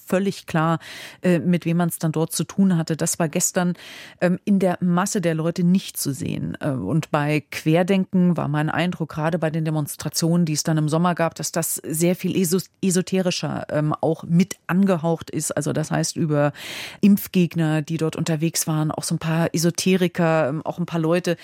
klar, 0.48 0.80
äh, 1.22 1.40
mit 1.40 1.66
wem 1.66 1.78
man 1.78 1.90
es 1.90 2.00
dann 2.00 2.12
dort 2.12 2.32
zu 2.32 2.44
tun 2.44 2.78
hatte. 2.78 2.98
Das 2.98 3.20
war 3.20 3.30
gestern 3.30 3.74
ähm, 4.22 4.40
in 4.46 4.60
der 4.60 4.78
Masse 4.82 5.22
der 5.22 5.36
Leute 5.36 5.64
nicht 5.64 5.98
zu 5.98 6.14
sehen. 6.14 6.58
Äh, 6.60 6.70
und 6.70 7.12
bei 7.12 7.44
Querdenken 7.52 8.38
war 8.38 8.48
mein 8.48 8.70
Eindruck, 8.70 9.10
gerade 9.10 9.40
bei 9.40 9.50
den 9.50 9.66
Demonstrationen, 9.66 10.46
die 10.46 10.54
es 10.54 10.64
dann 10.64 10.78
im 10.78 10.90
Sommer 10.90 11.16
gab, 11.16 11.36
dass 11.36 11.52
das 11.52 11.76
sehr 11.76 12.16
viel 12.16 12.36
esoterischer 12.82 13.68
ähm, 13.70 13.94
auch 14.02 14.24
mit 14.24 14.56
angehaucht 14.68 15.30
ist. 15.30 15.52
Also 15.52 15.74
das 15.74 15.92
heißt 15.92 16.16
über 16.16 16.54
Impfgegner, 17.02 17.82
die 17.82 17.98
dort 17.98 18.16
unterwegs 18.16 18.68
waren, 18.68 18.92
auch 18.92 19.04
so 19.04 19.16
ein 19.16 19.20
paar 19.20 19.54
Esoteriker, 19.54 20.50
ähm, 20.50 20.62
auch 20.66 20.80
ein 20.80 20.86
paar 20.86 21.00
Leute, 21.00 21.38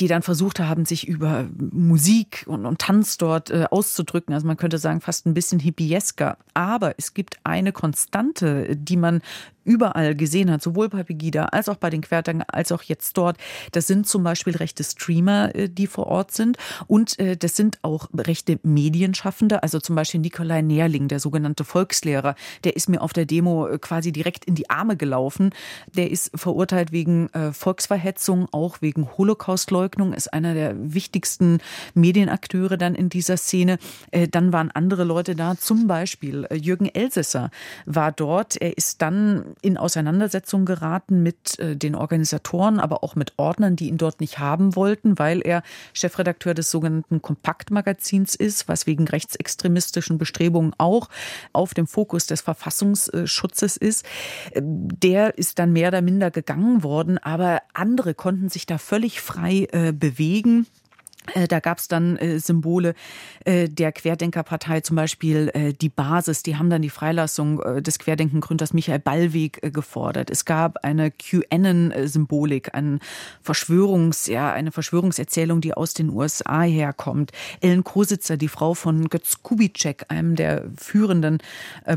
die 0.00 0.08
dann 0.08 0.22
versucht 0.22 0.60
haben, 0.60 0.84
sich 0.84 1.06
über 1.06 1.46
Musik 1.58 2.44
und, 2.46 2.66
und 2.66 2.78
Tanz 2.78 3.18
dort 3.18 3.50
äh, 3.50 3.66
auszudrücken. 3.70 4.34
Also 4.34 4.46
man 4.46 4.56
könnte 4.56 4.78
sagen, 4.78 5.00
fast 5.00 5.26
ein 5.26 5.34
bisschen 5.34 5.58
hippiesker. 5.60 6.36
Aber 6.54 6.94
es 6.98 7.14
gibt 7.14 7.36
eine 7.44 7.72
Konstante, 7.82 8.76
die 8.76 8.96
man 8.96 9.22
überall 9.64 10.14
gesehen 10.14 10.50
hat, 10.50 10.62
sowohl 10.62 10.88
bei 10.88 11.02
Pegida 11.02 11.46
als 11.46 11.68
auch 11.68 11.76
bei 11.76 11.90
den 11.90 12.00
Querdenkern, 12.00 12.44
als 12.48 12.72
auch 12.72 12.82
jetzt 12.82 13.16
dort, 13.16 13.36
das 13.72 13.86
sind 13.86 14.06
zum 14.06 14.22
Beispiel 14.22 14.56
rechte 14.56 14.84
Streamer, 14.84 15.54
äh, 15.54 15.68
die 15.68 15.86
vor 15.86 16.06
Ort 16.06 16.32
sind. 16.32 16.56
Und 16.86 17.18
äh, 17.18 17.36
das 17.36 17.56
sind 17.56 17.78
auch 17.82 18.08
rechte 18.16 18.58
Medienschaffende, 18.62 19.62
also 19.62 19.80
zum 19.80 19.96
Beispiel 19.96 20.20
Nikolai 20.20 20.62
Nährling, 20.62 21.08
der 21.08 21.20
sogenannte 21.20 21.64
Volkslehrer, 21.64 22.34
der 22.64 22.76
ist 22.76 22.88
mir 22.88 23.00
auf 23.02 23.12
der 23.12 23.26
Demo 23.26 23.66
äh, 23.66 23.78
quasi 23.78 24.12
direkt 24.12 24.44
in 24.44 24.54
die 24.54 24.70
Arme 24.70 24.96
gelaufen. 24.96 25.50
Der 25.94 26.10
ist 26.10 26.30
verurteilt 26.34 26.92
wegen 26.92 27.28
Volksverhetzung, 27.52 28.48
auch 28.52 28.80
wegen 28.80 29.08
Holocaustleugnung, 29.16 30.12
ist 30.12 30.32
einer 30.32 30.54
der 30.54 30.74
wichtigsten 30.76 31.58
Medienakteure 31.94 32.76
dann 32.76 32.94
in 32.94 33.08
dieser 33.08 33.36
Szene. 33.36 33.78
Dann 34.30 34.52
waren 34.52 34.70
andere 34.70 35.04
Leute 35.04 35.34
da, 35.34 35.56
zum 35.56 35.86
Beispiel 35.86 36.46
Jürgen 36.52 36.86
Elsässer 36.86 37.50
war 37.86 38.12
dort. 38.12 38.56
Er 38.60 38.76
ist 38.76 39.02
dann 39.02 39.51
in 39.60 39.76
Auseinandersetzung 39.76 40.64
geraten 40.64 41.22
mit 41.22 41.58
äh, 41.58 41.76
den 41.76 41.94
Organisatoren, 41.94 42.78
aber 42.78 43.04
auch 43.04 43.14
mit 43.14 43.34
Ordnern, 43.36 43.76
die 43.76 43.88
ihn 43.88 43.98
dort 43.98 44.20
nicht 44.20 44.38
haben 44.38 44.76
wollten, 44.76 45.18
weil 45.18 45.40
er 45.40 45.62
Chefredakteur 45.92 46.54
des 46.54 46.70
sogenannten 46.70 47.22
Kompaktmagazins 47.22 48.34
ist, 48.34 48.68
was 48.68 48.86
wegen 48.86 49.06
rechtsextremistischen 49.06 50.18
Bestrebungen 50.18 50.72
auch 50.78 51.08
auf 51.52 51.74
dem 51.74 51.86
Fokus 51.86 52.26
des 52.26 52.40
Verfassungsschutzes 52.40 53.76
ist. 53.76 54.06
Der 54.54 55.38
ist 55.38 55.58
dann 55.58 55.72
mehr 55.72 55.88
oder 55.88 56.02
minder 56.02 56.30
gegangen 56.30 56.82
worden, 56.82 57.18
aber 57.18 57.62
andere 57.74 58.14
konnten 58.14 58.48
sich 58.48 58.66
da 58.66 58.78
völlig 58.78 59.20
frei 59.20 59.68
äh, 59.72 59.92
bewegen. 59.92 60.66
Äh, 61.34 61.46
da 61.46 61.60
gab 61.60 61.78
es 61.78 61.88
dann 61.88 62.16
äh, 62.16 62.38
Symbole 62.38 62.94
äh, 63.44 63.68
der 63.68 63.92
Querdenkerpartei, 63.92 64.80
zum 64.80 64.96
Beispiel 64.96 65.50
äh, 65.54 65.72
die 65.72 65.88
Basis. 65.88 66.42
Die 66.42 66.56
haben 66.56 66.68
dann 66.68 66.82
die 66.82 66.90
Freilassung 66.90 67.60
äh, 67.62 67.82
des 67.82 67.98
Querdenkengründers 67.98 68.72
Michael 68.72 68.98
Ballweg 68.98 69.62
äh, 69.62 69.70
gefordert. 69.70 70.30
Es 70.30 70.44
gab 70.44 70.84
eine 70.84 71.10
QAnon-Symbolik, 71.10 72.74
ein 72.74 72.98
Verschwörungs, 73.40 74.26
ja, 74.26 74.52
eine 74.52 74.72
Verschwörungserzählung, 74.72 75.60
die 75.60 75.74
aus 75.74 75.94
den 75.94 76.10
USA 76.10 76.62
herkommt. 76.62 77.30
Ellen 77.60 77.84
Kositzer, 77.84 78.36
die 78.36 78.48
Frau 78.48 78.74
von 78.74 79.08
Götz 79.08 79.42
Kubitschek, 79.42 80.06
einem 80.08 80.36
der 80.36 80.64
führenden 80.76 81.38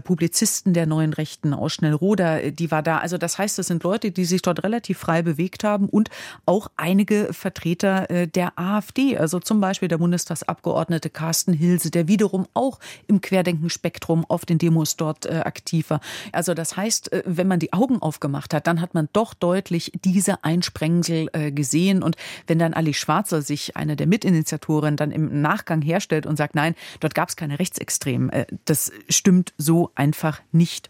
Publizisten 0.03 0.73
der 0.73 0.85
neuen 0.85 1.13
Rechten 1.13 1.53
aus 1.53 1.73
Schnellroda, 1.73 2.51
die 2.51 2.71
war 2.71 2.83
da. 2.83 2.99
Also 2.99 3.17
das 3.17 3.37
heißt, 3.37 3.57
das 3.57 3.67
sind 3.67 3.83
Leute, 3.83 4.11
die 4.11 4.25
sich 4.25 4.41
dort 4.41 4.63
relativ 4.63 4.97
frei 4.97 5.21
bewegt 5.21 5.63
haben 5.63 5.87
und 5.87 6.09
auch 6.45 6.69
einige 6.77 7.33
Vertreter 7.33 8.07
der 8.27 8.57
AfD 8.57 9.14
also 9.17 9.39
zum 9.39 9.61
Beispiel 9.61 9.87
der 9.87 9.97
Bundestagsabgeordnete 9.97 11.09
Carsten 11.09 11.53
Hilse, 11.53 11.91
der 11.91 12.07
wiederum 12.07 12.47
auch 12.53 12.79
im 13.07 13.21
Querdenkenspektrum 13.21 14.25
auf 14.27 14.45
den 14.45 14.57
Demos 14.57 14.95
dort 14.95 15.25
äh, 15.25 15.41
aktiv 15.45 15.89
war. 15.89 16.01
Also 16.31 16.53
das 16.53 16.77
heißt, 16.77 17.11
äh, 17.11 17.23
wenn 17.25 17.47
man 17.47 17.59
die 17.59 17.73
Augen 17.73 18.01
aufgemacht 18.01 18.53
hat, 18.53 18.67
dann 18.67 18.81
hat 18.81 18.93
man 18.93 19.09
doch 19.13 19.33
deutlich 19.33 19.91
diese 20.03 20.43
Einsprengsel 20.43 21.29
äh, 21.33 21.51
gesehen. 21.51 22.03
Und 22.03 22.15
wenn 22.47 22.59
dann 22.59 22.73
Ali 22.73 22.93
Schwarzer 22.93 23.41
sich, 23.41 23.75
eine 23.75 23.95
der 23.95 24.07
Mitinitiatoren, 24.07 24.97
dann 24.97 25.11
im 25.11 25.41
Nachgang 25.41 25.81
herstellt 25.81 26.25
und 26.25 26.37
sagt, 26.37 26.55
nein, 26.55 26.75
dort 26.99 27.15
gab 27.15 27.29
es 27.29 27.35
keine 27.35 27.59
Rechtsextremen, 27.59 28.29
äh, 28.29 28.45
das 28.65 28.91
stimmt 29.09 29.53
so 29.57 29.91
einfach 29.95 30.41
nicht. 30.51 30.89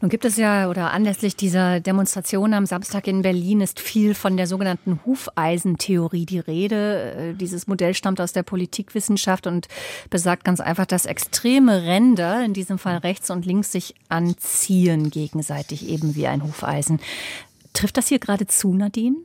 Nun 0.00 0.10
gibt 0.10 0.26
es 0.26 0.36
ja 0.36 0.68
oder 0.68 0.92
anlässlich 0.92 1.36
dieser 1.36 1.80
Demonstration 1.80 2.52
am 2.52 2.66
Samstag 2.66 3.06
in 3.06 3.22
Berlin 3.22 3.62
ist 3.62 3.80
viel 3.80 4.14
von 4.14 4.36
der 4.36 4.46
sogenannten 4.46 5.00
Hufeisentheorie 5.06 6.26
die 6.26 6.38
Rede. 6.38 7.12
Äh, 7.12 7.34
dieses 7.34 7.66
Modell 7.66 7.94
stammt 7.94 8.20
aus 8.20 8.32
der 8.32 8.42
Politikwissenschaft 8.42 9.46
und 9.46 9.68
besagt 10.10 10.44
ganz 10.44 10.60
einfach, 10.60 10.86
dass 10.86 11.06
extreme 11.06 11.84
Ränder, 11.84 12.44
in 12.44 12.52
diesem 12.52 12.78
Fall 12.78 12.98
rechts 12.98 13.30
und 13.30 13.46
links, 13.46 13.72
sich 13.72 13.94
anziehen 14.08 15.10
gegenseitig 15.10 15.88
eben 15.88 16.14
wie 16.14 16.26
ein 16.26 16.42
Hufeisen. 16.42 17.00
Trifft 17.72 17.96
das 17.96 18.08
hier 18.08 18.18
gerade 18.18 18.46
zu, 18.46 18.74
Nadine? 18.74 19.16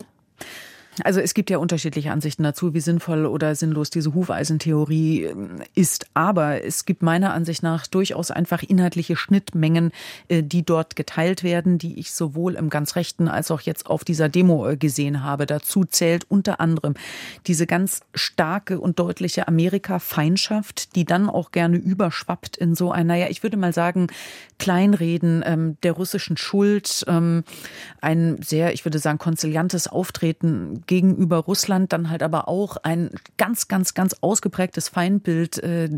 Also 1.03 1.21
es 1.21 1.33
gibt 1.33 1.49
ja 1.49 1.57
unterschiedliche 1.57 2.11
Ansichten 2.11 2.43
dazu, 2.43 2.73
wie 2.73 2.81
sinnvoll 2.81 3.25
oder 3.25 3.55
sinnlos 3.55 3.89
diese 3.89 4.13
Hufeisentheorie 4.13 5.23
ähm, 5.23 5.61
ist. 5.73 6.07
Aber 6.13 6.63
es 6.63 6.85
gibt 6.85 7.01
meiner 7.01 7.33
Ansicht 7.33 7.63
nach 7.63 7.87
durchaus 7.87 8.29
einfach 8.29 8.61
inhaltliche 8.61 9.15
Schnittmengen, 9.15 9.91
äh, 10.27 10.43
die 10.43 10.63
dort 10.63 10.97
geteilt 10.97 11.43
werden, 11.43 11.77
die 11.77 11.97
ich 11.97 12.11
sowohl 12.11 12.55
im 12.55 12.69
ganz 12.69 12.95
rechten 12.97 13.29
als 13.29 13.51
auch 13.51 13.61
jetzt 13.61 13.87
auf 13.87 14.03
dieser 14.03 14.27
Demo 14.27 14.67
äh, 14.67 14.75
gesehen 14.75 15.23
habe. 15.23 15.45
Dazu 15.45 15.85
zählt 15.85 16.25
unter 16.29 16.59
anderem 16.59 16.95
diese 17.47 17.67
ganz 17.67 18.01
starke 18.13 18.79
und 18.79 18.99
deutliche 18.99 19.47
Amerika-Feindschaft, 19.47 20.95
die 20.95 21.05
dann 21.05 21.29
auch 21.29 21.51
gerne 21.51 21.77
überschwappt 21.77 22.57
in 22.57 22.75
so 22.75 22.91
ein, 22.91 23.07
naja, 23.07 23.27
ich 23.29 23.43
würde 23.43 23.55
mal 23.55 23.73
sagen, 23.73 24.07
Kleinreden 24.59 25.41
ähm, 25.45 25.77
der 25.83 25.93
russischen 25.93 26.37
Schuld, 26.37 27.05
ähm, 27.07 27.43
ein 28.01 28.41
sehr, 28.41 28.73
ich 28.73 28.85
würde 28.85 28.99
sagen, 28.99 29.17
konziliantes 29.17 29.87
Auftreten 29.87 30.80
gegenüber 30.87 31.37
Russland, 31.37 31.93
dann 31.93 32.09
halt 32.09 32.23
aber 32.23 32.47
auch 32.47 32.77
ein 32.77 33.11
ganz, 33.37 33.67
ganz, 33.67 33.93
ganz 33.93 34.15
ausgeprägtes 34.21 34.89
Feindbild 34.89 35.57
äh, 35.59 35.89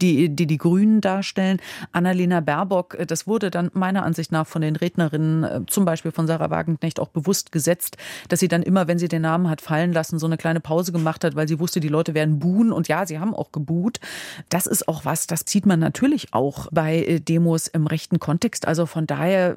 die, 0.00 0.28
die 0.28 0.46
die 0.46 0.58
Grünen 0.58 1.00
darstellen. 1.00 1.60
Annalena 1.92 2.40
Baerbock, 2.40 2.94
äh, 2.94 3.06
das 3.06 3.26
wurde 3.26 3.50
dann 3.50 3.70
meiner 3.74 4.04
Ansicht 4.04 4.32
nach 4.32 4.46
von 4.46 4.62
den 4.62 4.76
Rednerinnen, 4.76 5.44
äh, 5.44 5.60
zum 5.66 5.84
Beispiel 5.84 6.12
von 6.12 6.26
Sarah 6.26 6.50
Wagenknecht, 6.50 7.00
auch 7.00 7.08
bewusst 7.08 7.52
gesetzt, 7.52 7.96
dass 8.28 8.40
sie 8.40 8.48
dann 8.48 8.62
immer, 8.62 8.88
wenn 8.88 8.98
sie 8.98 9.08
den 9.08 9.22
Namen 9.22 9.48
hat 9.48 9.60
fallen 9.60 9.92
lassen, 9.92 10.18
so 10.18 10.26
eine 10.26 10.36
kleine 10.36 10.60
Pause 10.60 10.92
gemacht 10.92 11.24
hat, 11.24 11.36
weil 11.36 11.48
sie 11.48 11.58
wusste, 11.58 11.80
die 11.80 11.88
Leute 11.88 12.14
werden 12.14 12.38
buhen. 12.38 12.72
Und 12.72 12.88
ja, 12.88 13.06
sie 13.06 13.18
haben 13.18 13.34
auch 13.34 13.52
gebuht. 13.52 14.00
Das 14.48 14.66
ist 14.66 14.88
auch 14.88 15.04
was, 15.04 15.26
das 15.26 15.44
sieht 15.46 15.66
man 15.66 15.80
natürlich 15.80 16.32
auch 16.32 16.68
bei 16.70 17.04
äh, 17.04 17.20
Demos 17.20 17.66
im 17.68 17.86
rechten 17.86 18.18
Kontext. 18.18 18.66
Also 18.66 18.86
von 18.86 19.06
daher 19.06 19.56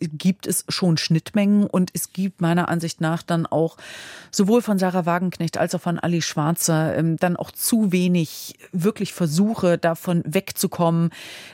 gibt 0.00 0.46
es 0.46 0.64
schon 0.68 0.96
Schnittmengen 0.96 1.66
und 1.66 1.90
es 1.94 2.12
gibt 2.12 2.40
meiner 2.40 2.68
Ansicht 2.68 3.00
nach 3.00 3.22
dann 3.22 3.46
auch 3.46 3.76
sowohl 4.30 4.62
von 4.62 4.78
Sarah 4.78 5.06
Wagenknecht 5.06 5.58
als 5.58 5.74
auch 5.74 5.80
von 5.80 5.98
Ali 5.98 6.22
Schwarzer 6.22 6.96
ähm, 6.96 7.16
dann 7.16 7.36
auch 7.36 7.50
zu 7.50 7.92
wenig 7.92 8.58
wirklich 8.72 9.12
Versuche, 9.12 9.78
davon 9.84 10.22
wegzukommen. 10.26 11.10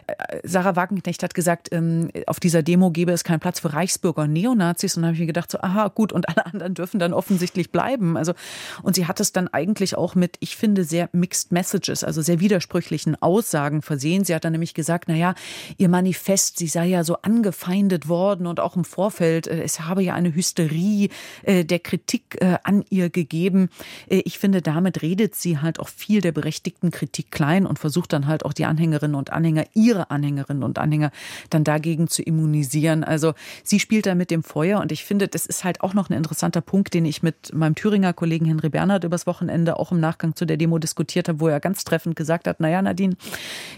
Äh, 0.07 0.41
Sarah 0.43 0.77
Wagenknecht 0.77 1.23
hat 1.23 1.35
gesagt, 1.35 1.69
ähm, 1.73 2.11
auf 2.27 2.41
dieser 2.41 2.63
Demo 2.63 2.91
gäbe 2.91 3.13
es 3.13 3.25
keinen 3.25 3.41
Platz 3.41 3.61
für 3.61 3.73
Reichsbürger 3.73 4.23
und 4.23 4.33
Neonazis. 4.33 4.97
Und 4.97 5.03
dann 5.03 5.09
habe 5.09 5.15
ich 5.15 5.21
mir 5.21 5.27
gedacht, 5.27 5.51
so, 5.51 5.59
aha, 5.61 5.89
gut, 5.89 6.13
und 6.13 6.29
alle 6.29 6.47
anderen 6.47 6.75
dürfen 6.75 6.99
dann 6.99 7.13
offensichtlich 7.13 7.71
bleiben. 7.71 8.17
Also, 8.17 8.35
und 8.83 8.95
sie 8.95 9.07
hat 9.07 9.21
es 9.21 9.33
dann 9.33 9.49
eigentlich 9.49 9.97
auch 9.97 10.15
mit, 10.15 10.37
ich 10.41 10.57
finde, 10.57 10.85
sehr 10.85 11.09
mixed 11.13 11.53
messages, 11.53 12.05
also 12.05 12.23
sehr 12.23 12.41
widersprüchlichen 12.41 13.21
Aussagen 13.21 13.83
versehen. 13.83 14.25
Sie 14.25 14.35
hat 14.35 14.45
dann 14.45 14.53
nämlich 14.53 14.75
gesagt, 14.75 15.09
na 15.09 15.15
ja, 15.15 15.35
ihr 15.79 15.89
Manifest, 15.89 16.59
sie 16.59 16.69
sei 16.69 16.87
ja 16.87 17.05
so 17.05 17.17
angefeindet 17.23 18.09
worden 18.09 18.47
und 18.47 18.61
auch 18.61 18.77
im 18.77 18.85
Vorfeld, 18.85 19.47
äh, 19.47 19.63
es 19.63 19.81
habe 19.81 20.03
ja 20.03 20.15
eine 20.15 20.35
Hysterie 20.35 21.09
äh, 21.43 21.65
der 21.65 21.79
Kritik 21.79 22.37
an 22.63 22.85
ihr 22.91 23.11
gegeben. 23.11 23.69
Ich 24.07 24.39
finde, 24.39 24.63
damit 24.63 25.03
redet 25.03 25.35
sie 25.35 25.59
halt 25.59 25.81
auch 25.81 25.89
viel 25.89 26.21
der 26.21 26.33
berechtigten 26.33 26.91
Kritik 26.91 27.31
klein 27.31 27.67
und 27.67 27.79
versucht 27.79 28.13
dann 28.13 28.16
halt 28.25 28.45
auch 28.47 28.55
die 28.55 28.65
Anhängerinnen 28.65 29.15
und 29.15 29.31
Anhänger, 29.31 29.67
ihre 29.75 30.11
Anhängerinnen 30.11 30.63
und 30.63 30.79
Anhänger 30.79 31.11
dann 31.51 31.65
dagegen 31.65 32.09
zu 32.09 32.23
immunisieren. 32.23 33.05
Also 33.05 33.35
sie 33.63 33.81
spielt 33.81 34.07
da 34.07 34.15
mit 34.15 34.31
dem 34.31 34.43
Feuer 34.43 34.81
und 34.81 34.93
ich 34.93 35.05
finde, 35.05 35.29
das 35.29 35.45
ist 35.45 35.65
halt 35.65 35.83
auch 35.83 35.93
noch 35.93 36.09
ein 36.09 36.15
interessanter 36.15 36.63
Punkt, 36.63 36.95
den 36.95 37.05
ich 37.05 37.23
mit 37.23 37.53
meinem 37.53 37.75
Thüringer 37.75 38.15
Kollegen 38.15 38.47
Henry 38.47 38.71
Bernhard 38.71 39.05
übers 39.05 39.27
Wochenende 39.27 39.79
auch 39.79 39.93
im 39.93 40.01
Nachgang 40.01 40.35
zu 40.35 40.47
der 40.47 40.57
Demo 40.57 40.79
diskutiert 40.79 41.29
habe, 41.29 41.41
wo 41.41 41.49
er 41.49 41.61
ganz 41.61 41.85
treffend 41.85 42.17
gesagt 42.17 42.47
hat, 42.47 42.61
naja, 42.61 42.81
Nadine, 42.81 43.17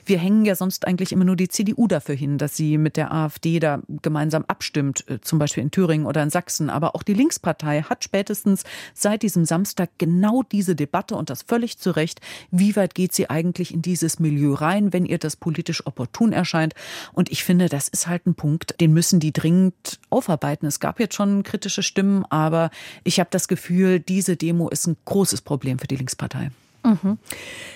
wir 0.04 0.18
hängen 0.18 0.44
ja 0.44 0.54
sonst 0.54 0.86
eigentlich 0.86 1.12
immer 1.12 1.24
nur 1.24 1.36
die 1.36 1.48
CDU 1.48 1.88
dafür 1.88 2.14
hin, 2.14 2.38
dass 2.38 2.56
sie 2.56 2.78
mit 2.78 2.96
der 2.96 3.12
AfD 3.12 3.58
da 3.58 3.80
gemeinsam 4.02 4.44
abstimmt, 4.46 5.04
äh, 5.08 5.20
zum 5.20 5.38
Beispiel 5.38 5.62
in 5.62 5.70
Thüringen 5.70 6.06
oder 6.06 6.22
in 6.22 6.30
Sachsen. 6.30 6.70
Aber 6.70 6.94
auch 6.94 7.02
die 7.02 7.14
Linkspartei 7.14 7.82
hat 7.82 8.04
spätestens 8.04 8.64
seit 8.94 9.22
diesem 9.22 9.44
Samstag 9.44 9.90
genau 9.98 10.42
diese 10.42 10.76
Debatte 10.76 11.16
und 11.16 11.30
das 11.30 11.42
völlig 11.42 11.78
zu 11.78 11.90
Recht, 11.90 12.20
wie 12.50 12.76
weit 12.76 12.94
geht 12.94 13.12
sie 13.14 13.30
eigentlich 13.30 13.72
in 13.72 13.82
dieses 13.82 14.18
Milieu 14.18 14.27
rein, 14.54 14.92
wenn 14.92 15.06
ihr 15.06 15.18
das 15.18 15.36
politisch 15.36 15.86
opportun 15.86 16.32
erscheint. 16.32 16.74
Und 17.12 17.30
ich 17.30 17.44
finde, 17.44 17.68
das 17.68 17.88
ist 17.88 18.06
halt 18.06 18.26
ein 18.26 18.34
Punkt, 18.34 18.80
den 18.80 18.92
müssen 18.92 19.20
die 19.20 19.32
dringend 19.32 19.98
aufarbeiten. 20.10 20.66
Es 20.66 20.80
gab 20.80 21.00
jetzt 21.00 21.14
schon 21.14 21.42
kritische 21.42 21.82
Stimmen, 21.82 22.24
aber 22.30 22.70
ich 23.04 23.20
habe 23.20 23.30
das 23.30 23.48
Gefühl, 23.48 24.00
diese 24.00 24.36
Demo 24.36 24.68
ist 24.68 24.86
ein 24.86 24.96
großes 25.04 25.42
Problem 25.42 25.78
für 25.78 25.86
die 25.86 25.96
Linkspartei. 25.96 26.50
Mhm. 26.84 27.18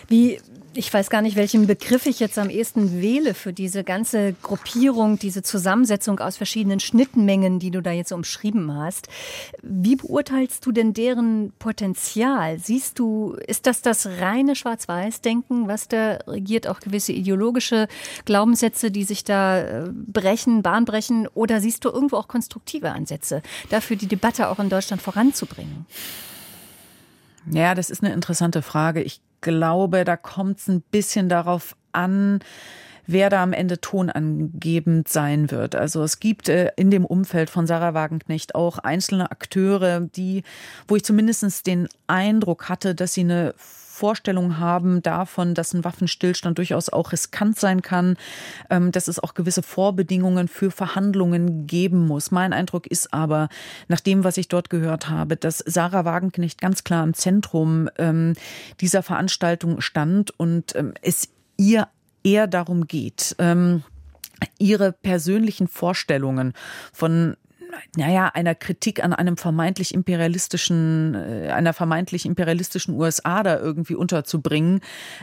Wie 0.09 0.39
ich 0.75 0.93
weiß 0.93 1.11
gar 1.11 1.23
nicht, 1.23 1.37
welchen 1.37 1.67
Begriff 1.67 2.07
ich 2.07 2.19
jetzt 2.21 2.39
am 2.39 2.49
ehesten 2.49 3.03
wähle 3.03 3.35
für 3.35 3.53
diese 3.53 3.85
ganze 3.85 4.35
Gruppierung, 4.43 5.19
diese 5.19 5.43
Zusammensetzung 5.43 6.19
aus 6.21 6.37
verschiedenen 6.37 6.81
Schnittmengen, 6.81 7.59
die 7.59 7.71
du 7.71 7.83
da 7.83 7.91
jetzt 7.91 8.13
umschrieben 8.13 8.75
hast. 8.75 9.09
Wie 9.63 9.97
beurteilst 9.97 10.65
du 10.65 10.73
denn 10.73 10.95
deren 10.95 11.53
Potenzial? 11.59 12.59
Siehst 12.59 12.99
du, 12.99 13.37
ist 13.47 13.67
das 13.67 13.83
das 13.83 14.07
reine 14.07 14.57
Schwarz-Weiß-Denken, 14.57 15.69
was 15.69 15.89
da 15.89 16.19
regiert, 16.27 16.67
auch 16.67 16.81
gewisse 16.81 17.13
ideologische 17.13 17.89
Glaubenssätze, 18.25 18.91
die 18.91 19.05
sich 19.05 19.25
da 19.25 19.61
äh, 19.61 19.91
brechen, 19.93 20.63
Bahn 20.63 20.85
brechen? 20.85 21.29
Oder 21.35 21.61
siehst 21.61 21.85
du 21.85 21.91
irgendwo 21.91 22.17
auch 22.17 22.29
konstruktive 22.29 22.93
Ansätze, 22.93 23.43
dafür 23.69 23.97
die 23.97 24.07
Debatte 24.07 24.49
auch 24.49 24.59
in 24.59 24.71
Deutschland 24.71 25.03
voranzubringen? 25.03 25.87
Ja, 27.51 27.75
das 27.75 27.91
ist 27.91 28.03
eine 28.03 28.15
interessante 28.15 28.63
Frage. 28.63 29.03
Ich 29.03 29.21
glaube, 29.43 30.05
da 30.05 30.17
kommt 30.17 30.59
es 30.59 30.69
ein 30.69 30.81
bisschen 30.81 31.29
darauf 31.29 31.77
an, 31.93 32.41
wer 33.07 33.31
da 33.31 33.43
am 33.43 33.53
Ende 33.53 33.81
tonangebend 33.81 35.09
sein 35.09 35.51
wird. 35.51 35.75
Also 35.75 36.03
es 36.03 36.21
gibt 36.21 36.49
äh, 36.49 36.71
in 36.77 36.91
dem 36.91 37.05
Umfeld 37.05 37.51
von 37.51 37.67
Sarah 37.67 37.95
Wagenknecht 37.95 38.55
auch 38.55 38.79
einzelne 38.79 39.31
Akteure, 39.31 40.01
die, 40.01 40.43
wo 40.89 40.97
ich 40.97 41.05
zumindest 41.05 41.67
den 41.67 41.89
Eindruck 42.07 42.69
hatte, 42.69 42.95
dass 42.95 43.15
sie 43.15 43.23
eine 43.23 43.55
Vorstellung 43.93 44.59
haben 44.59 45.03
davon, 45.03 45.53
dass 45.53 45.75
ein 45.75 45.85
Waffenstillstand 45.85 46.57
durchaus 46.57 46.89
auch 46.89 47.13
riskant 47.13 47.59
sein 47.59 47.83
kann, 47.83 48.17
ähm, 48.71 48.91
dass 48.91 49.07
es 49.07 49.19
auch 49.19 49.35
gewisse 49.35 49.63
Vorbedingungen 49.63 50.49
für 50.49 50.71
Verhandlungen 50.71 51.67
geben 51.67 52.07
muss. 52.07 52.31
Mein 52.31 52.55
Eindruck 52.55 52.87
ist 52.87 53.13
aber, 53.13 53.51
nach 53.89 54.01
dem, 54.01 54.25
was 54.25 54.39
ich 54.39 54.49
dort 54.49 54.71
gehört 54.71 55.11
habe, 55.11 55.37
dass 55.37 55.59
Sarah 55.59 56.07
Wagenknecht 56.07 56.59
ganz 56.59 56.85
klar 56.85 57.05
im 57.05 57.13
Zentrum 57.13 57.91
ähm, 57.99 58.33
dieser 58.81 59.03
Veranstaltung 59.03 59.83
stand 59.83 60.31
und 60.41 60.75
ähm, 60.75 60.95
es 61.03 61.29
ihr 61.59 61.87
eher 62.25 62.47
darum 62.47 62.87
geht, 62.87 63.37
ihre 64.59 64.93
persönlichen 64.93 65.69
Vorstellungen 65.69 66.55
von 66.93 67.37
naja, 67.97 68.29
einer 68.29 68.55
Kritik 68.55 69.03
an 69.03 69.13
einem 69.13 69.37
vermeintlich 69.37 69.95
imperialistischen, 69.95 71.15
äh, 71.15 71.51
einer 71.51 71.73
vermeintlich 71.73 72.27
imperialistischen 72.27 72.95
USA 72.95 73.43
da 73.43 73.59
irgendwie 73.59 73.95
unterzubringen, 73.95 74.81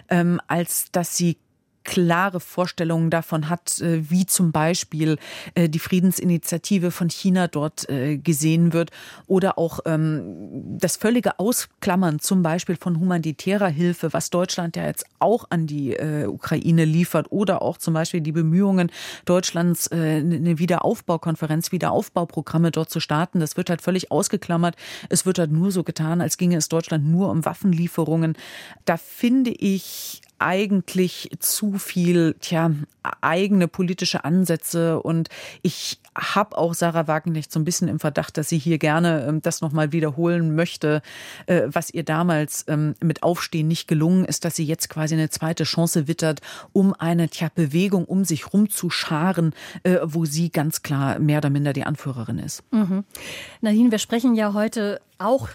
ähm, 0.10 0.40
als 0.48 0.92
dass 0.92 1.16
sie 1.16 1.38
klare 1.84 2.40
Vorstellungen 2.40 3.10
davon 3.10 3.50
hat, 3.50 3.80
äh, 3.82 4.10
wie 4.10 4.26
zum 4.26 4.52
Beispiel 4.52 5.18
äh, 5.56 5.70
die 5.70 5.80
Friedensinitiative 5.80 6.92
von 6.92 7.10
China 7.10 7.48
dort 7.48 7.90
äh, 7.90 8.18
gesehen 8.18 8.74
wird 8.74 8.92
oder 9.28 9.58
auch 9.58 9.80
ähm, 9.86 10.78
das 10.78 10.98
völlige 10.98 11.40
Ausklammern 11.40 12.20
zum 12.20 12.44
Beispiel 12.44 12.76
von 12.76 13.00
humanitärer 13.00 13.70
Hilfe, 13.70 14.14
was 14.14 14.30
Deutschland 14.30 14.76
ja 14.76 14.86
jetzt 14.86 15.06
auch 15.20 15.46
an 15.50 15.68
die 15.68 15.98
Ukraine 16.28 16.86
liefert 16.86 17.28
oder 17.32 17.62
auch 17.62 17.78
zum 17.78 17.94
Beispiel 17.94 18.22
die 18.22 18.32
Bemühungen 18.32 18.92
Deutschlands, 19.26 19.92
eine 19.92 20.60
Wiederaufbaukonferenz, 20.60 21.72
Wiederaufbauprogramme 21.72 22.72
dort 22.72 22.90
zu 22.90 23.00
starten. 23.00 23.40
Das 23.40 23.58
wird 23.58 23.70
halt 23.70 23.82
völlig 23.82 24.12
ausgeklammert. 24.12 24.76
Es 25.10 25.26
wird 25.26 25.40
halt 25.40 25.52
nur 25.52 25.72
so 25.72 25.84
getan, 25.84 26.22
als 26.22 26.38
ginge 26.38 26.58
es 26.58 26.70
Deutschland 26.70 27.06
nur 27.06 27.30
um 27.30 27.46
Waffenlieferungen. 27.46 28.38
Da 28.86 28.98
finde 28.98 29.52
ich 29.52 30.22
eigentlich 30.40 31.30
zu 31.40 31.78
viel, 31.78 32.36
tja, 32.40 32.72
eigene 33.22 33.68
politische 33.68 34.24
Ansätze 34.26 35.02
und 35.02 35.30
ich 35.62 36.00
habe 36.16 36.58
auch 36.58 36.74
Sarah 36.74 37.08
Wagenknecht 37.08 37.52
so 37.52 37.60
ein 37.60 37.66
bisschen 37.66 37.88
im 37.88 38.00
Verdacht, 38.00 38.38
dass 38.38 38.50
sie 38.50 38.58
hier 38.58 38.78
gerne 38.78 39.26
ähm, 39.28 39.42
das 39.42 39.62
nochmal 39.62 39.92
wiederholen 39.92 40.56
möchte, 40.56 41.02
äh, 41.46 41.64
was 41.68 41.94
ihr 41.94 42.04
damals 42.04 42.66
ähm, 42.68 42.96
mit 43.02 43.24
Aufstehen 43.24 43.68
nicht 43.68 43.88
gelungen 43.88 44.26
ist, 44.26 44.46
dass 44.46 44.56
sie 44.56 44.66
jetzt 44.66 44.90
quasi 44.90 45.16
eine 45.16 45.30
zweite 45.30 45.64
Chance 45.64 46.08
wittert, 46.08 46.42
um 46.74 46.94
eine 46.94 47.30
tja, 47.30 47.50
Bewegung 47.54 48.06
um 48.06 48.26
sich 48.26 48.54
rumzuscharen, 48.54 49.54
äh, 49.84 49.98
wo 50.04 50.26
sie 50.26 50.50
ganz 50.50 50.82
klar 50.82 51.20
mehr 51.20 51.38
oder 51.40 51.50
minder 51.50 51.74
die 51.74 51.84
Anführerin 51.84 52.40
ist. 52.40 52.64
Mhm. 52.72 53.04
Nadine, 53.62 53.92
wir 53.92 54.00
sprechen 54.00 54.36
ja 54.36 54.54
heute 54.54 55.00
auch 55.20 55.50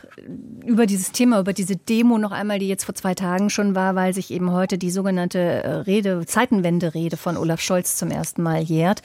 über 0.65 0.85
dieses 0.85 1.13
Thema, 1.13 1.41
über 1.41 1.55
diese 1.55 1.77
Demo 1.77 2.19
noch 2.19 2.33
einmal, 2.33 2.59
die 2.59 2.69
jetzt 2.69 2.85
vor 2.85 2.95
zwei 2.95 3.15
Tagen 3.15 3.49
schon 3.49 3.75
war, 3.75 3.95
weil 3.95 4.13
sich 4.13 4.31
eben 4.31 4.53
heute 4.53 4.74
die 4.79 4.91
sogenannte 4.91 5.39
äh, 5.39 5.71
Rede, 5.71 6.27
Zeitenwende-Rede 6.27 7.17
von 7.17 7.37
Olaf 7.37 7.61
Scholz 7.61 7.97
zum 7.97 8.11
ersten 8.11 8.43
Mal 8.43 8.63
jährt. 8.63 9.03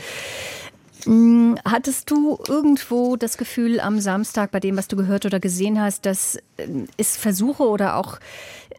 Hm, 1.06 1.58
hattest 1.64 2.12
du 2.12 2.38
irgendwo 2.48 3.16
das 3.16 3.38
Gefühl 3.38 3.80
am 3.80 4.00
Samstag 4.02 4.52
bei 4.52 4.60
dem, 4.60 4.76
was 4.76 4.90
du 4.90 4.98
gehört 4.98 5.26
oder 5.26 5.40
gesehen 5.40 5.80
hast, 5.80 6.06
dass 6.06 6.36
äh, 6.58 6.68
es 6.98 7.16
Versuche 7.16 7.64
oder 7.64 7.96
auch 7.96 8.20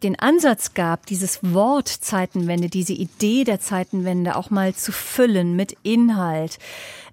den 0.02 0.18
Ansatz 0.18 0.74
gab, 0.74 1.06
dieses 1.06 1.40
Wort 1.42 1.88
Zeitenwende, 1.88 2.68
diese 2.68 2.92
Idee 2.92 3.44
der 3.44 3.60
Zeitenwende 3.60 4.36
auch 4.36 4.50
mal 4.50 4.74
zu 4.74 4.92
füllen 4.92 5.56
mit 5.56 5.76
Inhalt, 5.82 6.58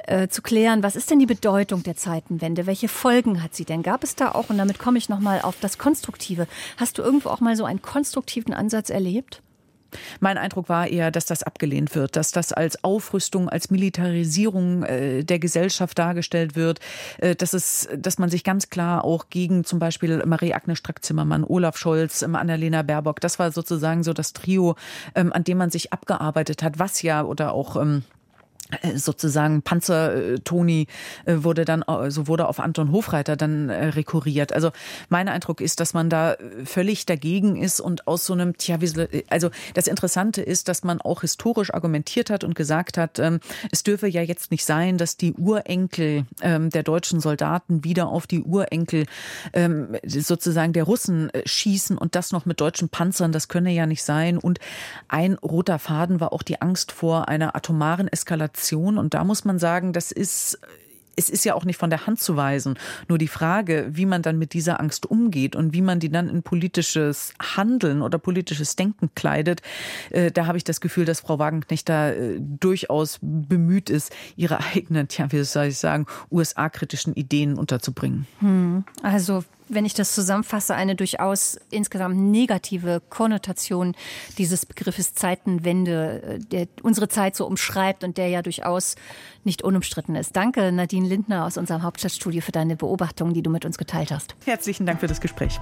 äh, 0.07 0.29
zu 0.29 0.41
klären, 0.41 0.83
was 0.83 0.95
ist 0.95 1.11
denn 1.11 1.19
die 1.19 1.25
Bedeutung 1.25 1.83
der 1.83 1.95
Zeitenwende? 1.97 2.65
Welche 2.65 2.87
Folgen 2.87 3.43
hat 3.43 3.55
sie 3.55 3.65
denn? 3.65 3.83
Gab 3.83 4.03
es 4.03 4.15
da 4.15 4.31
auch, 4.31 4.49
und 4.49 4.57
damit 4.57 4.79
komme 4.79 4.97
ich 4.97 5.09
nochmal 5.09 5.41
auf 5.41 5.57
das 5.59 5.77
Konstruktive, 5.77 6.47
hast 6.77 6.97
du 6.97 7.01
irgendwo 7.01 7.29
auch 7.29 7.41
mal 7.41 7.55
so 7.55 7.65
einen 7.65 7.81
konstruktiven 7.81 8.53
Ansatz 8.53 8.89
erlebt? 8.89 9.41
Mein 10.19 10.37
Eindruck 10.37 10.69
war 10.69 10.87
eher, 10.87 11.11
dass 11.11 11.25
das 11.25 11.43
abgelehnt 11.43 11.95
wird, 11.95 12.15
dass 12.15 12.31
das 12.31 12.53
als 12.53 12.83
Aufrüstung, 12.83 13.49
als 13.49 13.69
Militarisierung 13.69 14.83
äh, 14.83 15.23
der 15.23 15.39
Gesellschaft 15.39 15.97
dargestellt 15.97 16.55
wird, 16.55 16.79
äh, 17.19 17.35
dass 17.35 17.53
es, 17.53 17.87
dass 17.95 18.17
man 18.17 18.29
sich 18.29 18.43
ganz 18.43 18.69
klar 18.69 19.03
auch 19.03 19.29
gegen 19.29 19.63
zum 19.63 19.79
Beispiel 19.79 20.25
Marie-Agnes 20.25 20.77
Strack-Zimmermann, 20.77 21.43
Olaf 21.43 21.77
Scholz, 21.77 22.21
ähm, 22.21 22.35
Annalena 22.35 22.81
Baerbock, 22.81 23.19
das 23.21 23.39
war 23.39 23.51
sozusagen 23.51 24.03
so 24.03 24.13
das 24.13 24.33
Trio, 24.33 24.75
ähm, 25.15 25.33
an 25.33 25.43
dem 25.43 25.57
man 25.57 25.69
sich 25.69 25.93
abgearbeitet 25.93 26.63
hat, 26.63 26.79
was 26.79 27.01
ja 27.01 27.23
oder 27.23 27.53
auch 27.53 27.75
ähm, 27.75 28.03
äh, 28.07 28.16
sozusagen 28.95 29.61
Panzer 29.61 30.15
äh, 30.15 30.39
Toni 30.39 30.87
äh, 31.25 31.35
wurde 31.37 31.65
dann 31.65 31.83
so 32.09 32.27
wurde 32.27 32.47
auf 32.47 32.59
Anton 32.59 32.91
Hofreiter 32.91 33.35
dann 33.35 33.69
rekurriert. 33.69 34.51
Also 34.51 34.71
mein 35.09 35.27
Eindruck 35.27 35.61
ist, 35.61 35.79
dass 35.79 35.93
man 35.93 36.09
da 36.09 36.35
völlig 36.65 37.05
dagegen 37.05 37.55
ist 37.55 37.79
und 37.79 38.07
aus 38.07 38.25
so 38.25 38.33
einem 38.33 38.57
tja, 38.57 38.77
also 39.29 39.49
das 39.73 39.87
Interessante 39.87 40.41
ist, 40.41 40.67
dass 40.67 40.83
man 40.83 41.01
auch 41.01 41.21
historisch 41.21 41.73
argumentiert 41.73 42.29
hat 42.29 42.43
und 42.43 42.55
gesagt 42.55 42.97
hat, 42.97 43.19
ähm, 43.19 43.39
es 43.71 43.83
dürfe 43.83 44.07
ja 44.07 44.21
jetzt 44.21 44.51
nicht 44.51 44.65
sein, 44.65 44.97
dass 44.97 45.17
die 45.17 45.33
Urenkel 45.33 46.25
ähm, 46.41 46.69
der 46.69 46.83
deutschen 46.83 47.19
Soldaten 47.19 47.83
wieder 47.83 48.07
auf 48.07 48.27
die 48.27 48.41
Urenkel 48.41 49.05
ähm, 49.53 49.97
sozusagen 50.05 50.73
der 50.73 50.83
Russen 50.83 51.31
schießen 51.45 51.97
und 51.97 52.15
das 52.15 52.31
noch 52.31 52.45
mit 52.45 52.59
deutschen 52.59 52.89
Panzern, 52.89 53.31
das 53.31 53.47
könne 53.47 53.71
ja 53.71 53.85
nicht 53.85 54.03
sein 54.03 54.37
und 54.37 54.59
ein 55.07 55.35
roter 55.35 55.79
Faden 55.79 56.19
war 56.19 56.33
auch 56.33 56.43
die 56.43 56.61
Angst 56.61 56.91
vor 56.91 57.29
einer 57.29 57.55
atomaren 57.55 58.07
Eskalation 58.07 58.56
Kommunikation. 58.57 58.97
Und 58.97 59.13
da 59.13 59.23
muss 59.23 59.45
man 59.45 59.59
sagen, 59.59 59.93
das 59.93 60.11
ist 60.11 60.59
es 61.19 61.31
ist 61.31 61.45
ja 61.45 61.55
auch 61.55 61.65
nicht 61.65 61.79
von 61.79 61.89
der 61.89 62.05
Hand 62.05 62.19
zu 62.19 62.35
weisen. 62.35 62.77
Nur 63.07 63.17
die 63.17 63.27
Frage, 63.27 63.87
wie 63.89 64.05
man 64.05 64.21
dann 64.21 64.37
mit 64.37 64.53
dieser 64.53 64.79
Angst 64.79 65.07
umgeht 65.07 65.55
und 65.55 65.73
wie 65.73 65.81
man 65.81 65.99
die 65.99 66.11
dann 66.11 66.29
in 66.29 66.43
politisches 66.43 67.33
Handeln 67.41 68.03
oder 68.03 68.19
politisches 68.19 68.75
Denken 68.75 69.09
kleidet, 69.15 69.63
äh, 70.11 70.31
da 70.31 70.45
habe 70.45 70.59
ich 70.59 70.63
das 70.63 70.79
Gefühl, 70.79 71.05
dass 71.05 71.21
Frau 71.21 71.39
Wagenknecht 71.39 71.89
da 71.89 72.11
äh, 72.11 72.39
durchaus 72.39 73.17
bemüht 73.19 73.89
ist, 73.89 74.15
ihre 74.35 74.59
eigenen, 74.75 75.07
ja, 75.09 75.31
wie 75.31 75.43
soll 75.43 75.65
ich 75.65 75.79
sagen, 75.79 76.05
USA-kritischen 76.29 77.15
Ideen 77.15 77.57
unterzubringen. 77.57 78.27
Hm. 78.37 78.83
Also 79.01 79.43
wenn 79.69 79.85
ich 79.85 79.93
das 79.93 80.13
zusammenfasse, 80.13 80.75
eine 80.75 80.95
durchaus 80.95 81.59
insgesamt 81.69 82.17
negative 82.17 83.01
Konnotation 83.09 83.95
dieses 84.37 84.65
Begriffes 84.65 85.13
Zeitenwende, 85.13 86.21
äh, 86.23 86.39
der 86.39 86.67
unsere 86.83 87.07
Zeit 87.07 87.35
so 87.35 87.45
umschreibt 87.45 88.03
und 88.03 88.17
der 88.17 88.29
ja 88.29 88.41
durchaus 88.41 88.95
nicht 89.43 89.61
unumstritten 89.61 90.15
ist. 90.15 90.35
Danke, 90.35 90.71
Nadine 90.71 91.07
Lindner 91.07 91.45
aus 91.45 91.57
unserem 91.57 91.83
Hauptstadtstudio, 91.83 92.41
für 92.41 92.51
deine 92.51 92.75
Beobachtungen, 92.75 93.33
die 93.33 93.41
du 93.41 93.49
mit 93.49 93.65
uns 93.65 93.77
geteilt 93.77 94.11
hast. 94.11 94.35
Herzlichen 94.45 94.85
Dank 94.85 94.99
für 94.99 95.07
das 95.07 95.21
Gespräch. 95.21 95.59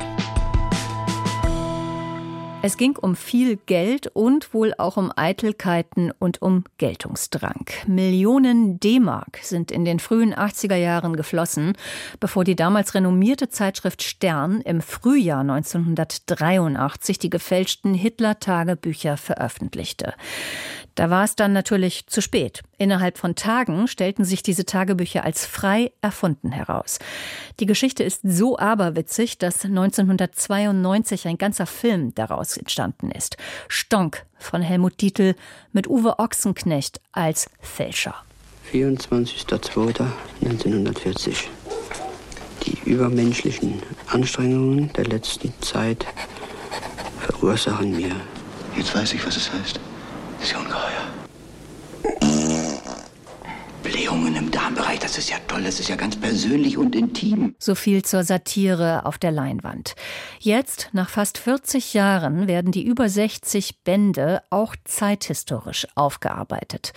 Es 2.67 2.77
ging 2.77 2.97
um 2.97 3.15
viel 3.15 3.57
Geld 3.57 4.07
und 4.07 4.51
wohl 4.55 4.73
auch 4.79 4.97
um 4.97 5.11
Eitelkeiten 5.15 6.11
und 6.17 6.41
um 6.41 6.63
Geltungsdrang. 6.79 7.67
Millionen 7.85 8.79
D-Mark 8.79 9.37
sind 9.43 9.71
in 9.71 9.85
den 9.85 9.99
frühen 9.99 10.33
80er 10.33 10.75
Jahren 10.75 11.15
geflossen, 11.15 11.73
bevor 12.19 12.43
die 12.43 12.55
damals 12.55 12.95
renommierte 12.95 13.49
Zeitschrift 13.49 14.01
Stern 14.01 14.61
im 14.61 14.81
Frühjahr 14.81 15.41
1983 15.41 17.19
die 17.19 17.29
gefälschten 17.29 17.93
Hitler-Tagebücher 17.93 19.17
veröffentlichte. 19.17 20.15
Da 20.95 21.09
war 21.09 21.23
es 21.25 21.35
dann 21.35 21.51
natürlich 21.51 22.07
zu 22.07 22.21
spät. 22.21 22.63
Innerhalb 22.77 23.17
von 23.17 23.35
Tagen 23.35 23.89
stellten 23.89 24.23
sich 24.23 24.43
diese 24.43 24.63
Tagebücher 24.65 25.25
als 25.25 25.45
frei 25.45 25.91
erfunden 26.01 26.53
heraus. 26.53 26.99
Die 27.59 27.65
Geschichte 27.65 28.03
ist 28.03 28.21
so 28.23 28.57
aberwitzig, 28.57 29.37
dass 29.37 29.65
1992 29.65 31.27
ein 31.27 31.37
ganzer 31.37 31.65
Film 31.65 32.15
daraus 32.15 32.55
entstanden 32.55 33.11
ist. 33.11 33.35
Stonk 33.67 34.25
von 34.37 34.61
Helmut 34.61 35.01
Dietl 35.01 35.35
mit 35.73 35.87
Uwe 35.87 36.17
Ochsenknecht 36.17 37.01
als 37.11 37.49
Fälscher. 37.59 38.15
24.02.1940. 38.71 41.49
Die 42.65 42.77
übermenschlichen 42.89 43.83
Anstrengungen 44.07 44.93
der 44.93 45.03
letzten 45.05 45.53
Zeit 45.61 46.05
verursachen 47.19 47.95
mir. 47.95 48.15
Jetzt 48.75 48.95
weiß 48.95 49.13
ich, 49.13 49.23
was 49.25 49.37
es 49.37 49.49
heißt. 49.51 49.79
Das 50.39 50.47
ist 50.47 50.51
ja 50.51 50.59
ungeheuer. 50.59 51.05
Blähungen 53.83 54.35
im 54.35 54.51
Darmbereich, 54.51 54.99
das 54.99 55.17
ist 55.17 55.29
ja 55.29 55.37
toll, 55.47 55.63
das 55.63 55.79
ist 55.79 55.89
ja 55.89 55.95
ganz 55.95 56.15
persönlich 56.15 56.77
und 56.77 56.95
intim. 56.95 57.55
So 57.59 57.75
viel 57.75 58.03
zur 58.03 58.23
Satire 58.23 59.05
auf 59.05 59.17
der 59.17 59.31
Leinwand. 59.31 59.95
Jetzt, 60.39 60.89
nach 60.93 61.09
fast 61.09 61.37
40 61.37 61.93
Jahren, 61.93 62.47
werden 62.47 62.71
die 62.71 62.83
über 62.83 63.09
60 63.09 63.83
Bände 63.83 64.41
auch 64.49 64.75
zeithistorisch 64.83 65.87
aufgearbeitet. 65.95 66.93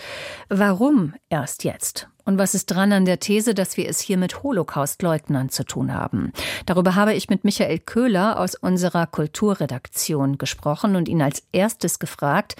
Warum 0.49 1.13
erst 1.29 1.63
jetzt? 1.63 2.07
Und 2.29 2.37
was 2.37 2.53
ist 2.53 2.67
dran 2.67 2.93
an 2.93 3.05
der 3.05 3.19
These, 3.19 3.55
dass 3.55 3.75
wir 3.75 3.89
es 3.89 3.99
hier 3.99 4.15
mit 4.15 4.43
Holocaust-Leugnern 4.43 5.49
zu 5.49 5.65
tun 5.65 5.95
haben? 5.95 6.31
Darüber 6.67 6.93
habe 6.93 7.15
ich 7.15 7.27
mit 7.27 7.43
Michael 7.43 7.79
Köhler 7.79 8.39
aus 8.39 8.53
unserer 8.53 9.07
Kulturredaktion 9.07 10.37
gesprochen 10.37 10.95
und 10.95 11.09
ihn 11.09 11.23
als 11.23 11.41
erstes 11.53 11.97
gefragt, 11.97 12.55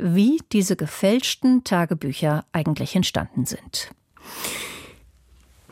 wie 0.00 0.40
diese 0.50 0.74
gefälschten 0.74 1.62
Tagebücher 1.62 2.44
eigentlich 2.50 2.96
entstanden 2.96 3.46
sind. 3.46 3.92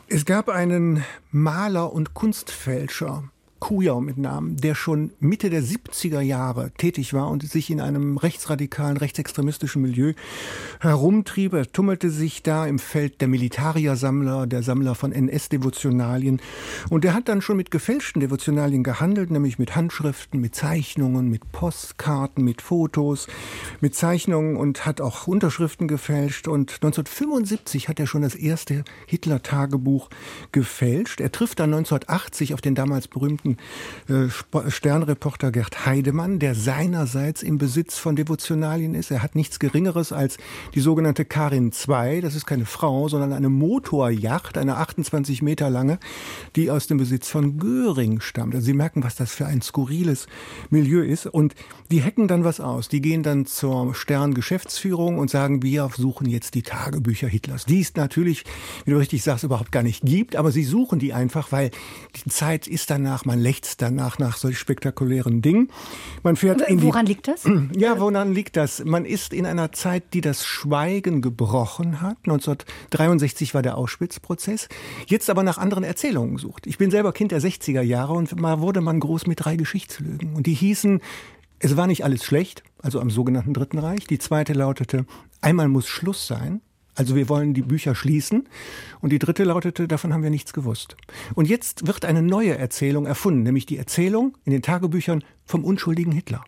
Es 0.07 0.23
gab 0.23 0.47
einen 0.47 1.03
Maler 1.31 1.91
und 1.91 2.13
Kunstfälscher, 2.13 3.25
Kujau 3.61 4.01
mit 4.01 4.17
Namen, 4.17 4.57
der 4.57 4.73
schon 4.73 5.11
Mitte 5.19 5.51
der 5.51 5.63
70er 5.63 6.19
Jahre 6.19 6.71
tätig 6.77 7.13
war 7.13 7.29
und 7.29 7.47
sich 7.47 7.69
in 7.69 7.79
einem 7.79 8.17
rechtsradikalen, 8.17 8.97
rechtsextremistischen 8.97 9.83
Milieu 9.83 10.13
herumtrieb. 10.79 11.53
Er 11.53 11.71
tummelte 11.71 12.09
sich 12.09 12.41
da 12.41 12.65
im 12.65 12.79
Feld 12.79 13.21
der 13.21 13.27
Militariersammler, 13.27 14.47
der 14.47 14.63
Sammler 14.63 14.95
von 14.95 15.13
NS-Devotionalien. 15.13 16.41
Und 16.89 17.05
er 17.05 17.13
hat 17.13 17.29
dann 17.29 17.41
schon 17.41 17.55
mit 17.55 17.69
gefälschten 17.69 18.19
Devotionalien 18.19 18.83
gehandelt, 18.83 19.29
nämlich 19.29 19.59
mit 19.59 19.75
Handschriften, 19.75 20.41
mit 20.41 20.55
Zeichnungen, 20.55 21.29
mit 21.29 21.51
Postkarten, 21.51 22.43
mit 22.43 22.63
Fotos, 22.63 23.27
mit 23.79 23.93
Zeichnungen 23.93 24.57
und 24.57 24.87
hat 24.87 25.01
auch 25.01 25.27
Unterschriften 25.27 25.87
gefälscht. 25.87 26.47
Und 26.47 26.71
1975 26.81 27.89
hat 27.89 27.99
er 27.99 28.07
schon 28.07 28.23
das 28.23 28.33
erste 28.33 28.83
Hitler-Tagebuch 29.05 30.09
gefälscht. 30.51 31.21
Er 31.21 31.31
trifft 31.31 31.59
dann 31.59 31.71
1980 31.75 32.55
auf 32.55 32.61
den 32.61 32.73
damals 32.73 33.07
berühmten 33.07 33.50
berühmten 34.07 34.67
äh, 34.67 34.71
Sternreporter 34.71 35.51
Gerd 35.51 35.85
Heidemann, 35.85 36.39
der 36.39 36.55
seinerseits 36.55 37.43
im 37.43 37.57
Besitz 37.57 37.97
von 37.97 38.15
Devotionalien 38.15 38.95
ist. 38.95 39.11
Er 39.11 39.23
hat 39.23 39.35
nichts 39.35 39.59
Geringeres 39.59 40.11
als 40.11 40.37
die 40.75 40.79
sogenannte 40.79 41.25
Karin 41.25 41.71
II. 41.71 42.21
Das 42.21 42.35
ist 42.35 42.45
keine 42.45 42.65
Frau, 42.65 43.07
sondern 43.07 43.33
eine 43.33 43.49
Motorjacht, 43.49 44.57
eine 44.57 44.77
28 44.77 45.41
Meter 45.41 45.69
lange, 45.69 45.99
die 46.55 46.71
aus 46.71 46.87
dem 46.87 46.97
Besitz 46.97 47.29
von 47.29 47.57
Göring 47.57 48.21
stammt. 48.21 48.55
Also 48.55 48.65
Sie 48.65 48.73
merken, 48.73 49.03
was 49.03 49.15
das 49.15 49.31
für 49.31 49.45
ein 49.45 49.61
skurriles 49.61 50.27
Milieu 50.69 51.01
ist. 51.01 51.25
Und 51.25 51.55
die 51.91 52.03
hacken 52.03 52.27
dann 52.27 52.43
was 52.43 52.59
aus. 52.59 52.89
Die 52.89 53.01
gehen 53.01 53.23
dann 53.23 53.45
zur 53.45 53.93
Stern-Geschäftsführung 53.95 55.17
und 55.17 55.29
sagen, 55.29 55.63
wir 55.63 55.89
suchen 55.95 56.27
jetzt 56.27 56.55
die 56.55 56.63
Tagebücher 56.63 57.27
Hitlers. 57.27 57.65
Die 57.65 57.81
es 57.81 57.95
natürlich, 57.95 58.43
wie 58.85 58.91
du 58.91 58.97
richtig 58.97 59.23
sagst, 59.23 59.43
überhaupt 59.43 59.71
gar 59.71 59.83
nicht 59.83 60.03
gibt, 60.03 60.35
aber 60.35 60.51
sie 60.51 60.63
suchen 60.63 60.99
die 60.99 61.13
einfach, 61.13 61.51
weil 61.51 61.71
die 62.15 62.29
Zeit 62.29 62.67
ist 62.67 62.89
danach, 62.89 63.25
man 63.25 63.39
lechzt 63.41 63.81
danach 63.81 64.19
nach 64.19 64.37
solch 64.37 64.57
spektakulären 64.57 65.41
Dingen. 65.41 65.69
Man 66.23 66.35
fährt 66.35 66.61
in 66.61 66.81
Woran 66.83 67.05
liegt 67.05 67.27
das? 67.27 67.43
Ja, 67.75 67.99
woran 67.99 68.33
liegt 68.33 68.55
das? 68.55 68.83
Man 68.85 69.05
ist 69.05 69.33
in 69.33 69.45
einer 69.45 69.71
Zeit, 69.71 70.13
die 70.13 70.21
das 70.21 70.45
Schweigen 70.45 71.21
gebrochen 71.21 72.01
hat. 72.01 72.17
1963 72.23 73.53
war 73.53 73.61
der 73.61 73.77
Auschwitz-Prozess. 73.77 74.69
Jetzt 75.07 75.29
aber 75.29 75.43
nach 75.43 75.57
anderen 75.57 75.83
Erzählungen 75.83 76.37
sucht. 76.37 76.67
Ich 76.67 76.77
bin 76.77 76.91
selber 76.91 77.11
Kind 77.13 77.31
der 77.31 77.41
60er 77.41 77.81
Jahre 77.81 78.13
und 78.13 78.39
mal 78.39 78.61
wurde 78.61 78.81
man 78.81 78.99
groß 78.99 79.27
mit 79.27 79.43
drei 79.43 79.55
Geschichtslügen. 79.55 80.35
Und 80.35 80.47
die 80.47 80.53
hießen, 80.53 81.01
es 81.59 81.77
war 81.77 81.87
nicht 81.87 82.03
alles 82.03 82.23
schlecht, 82.23 82.63
also 82.81 82.99
am 82.99 83.09
sogenannten 83.09 83.53
Dritten 83.53 83.77
Reich. 83.77 84.07
Die 84.07 84.19
zweite 84.19 84.53
lautete, 84.53 85.05
einmal 85.41 85.67
muss 85.67 85.87
Schluss 85.87 86.27
sein. 86.27 86.61
Also 86.95 87.15
wir 87.15 87.29
wollen 87.29 87.53
die 87.53 87.61
Bücher 87.61 87.95
schließen. 87.95 88.47
Und 88.99 89.11
die 89.11 89.19
dritte 89.19 89.43
lautete, 89.43 89.87
davon 89.87 90.13
haben 90.13 90.23
wir 90.23 90.29
nichts 90.29 90.53
gewusst. 90.53 90.97
Und 91.35 91.47
jetzt 91.47 91.87
wird 91.87 92.05
eine 92.05 92.21
neue 92.21 92.57
Erzählung 92.57 93.05
erfunden, 93.05 93.43
nämlich 93.43 93.65
die 93.65 93.77
Erzählung 93.77 94.37
in 94.45 94.51
den 94.51 94.61
Tagebüchern 94.61 95.23
vom 95.45 95.63
unschuldigen 95.63 96.11
Hitler. 96.11 96.43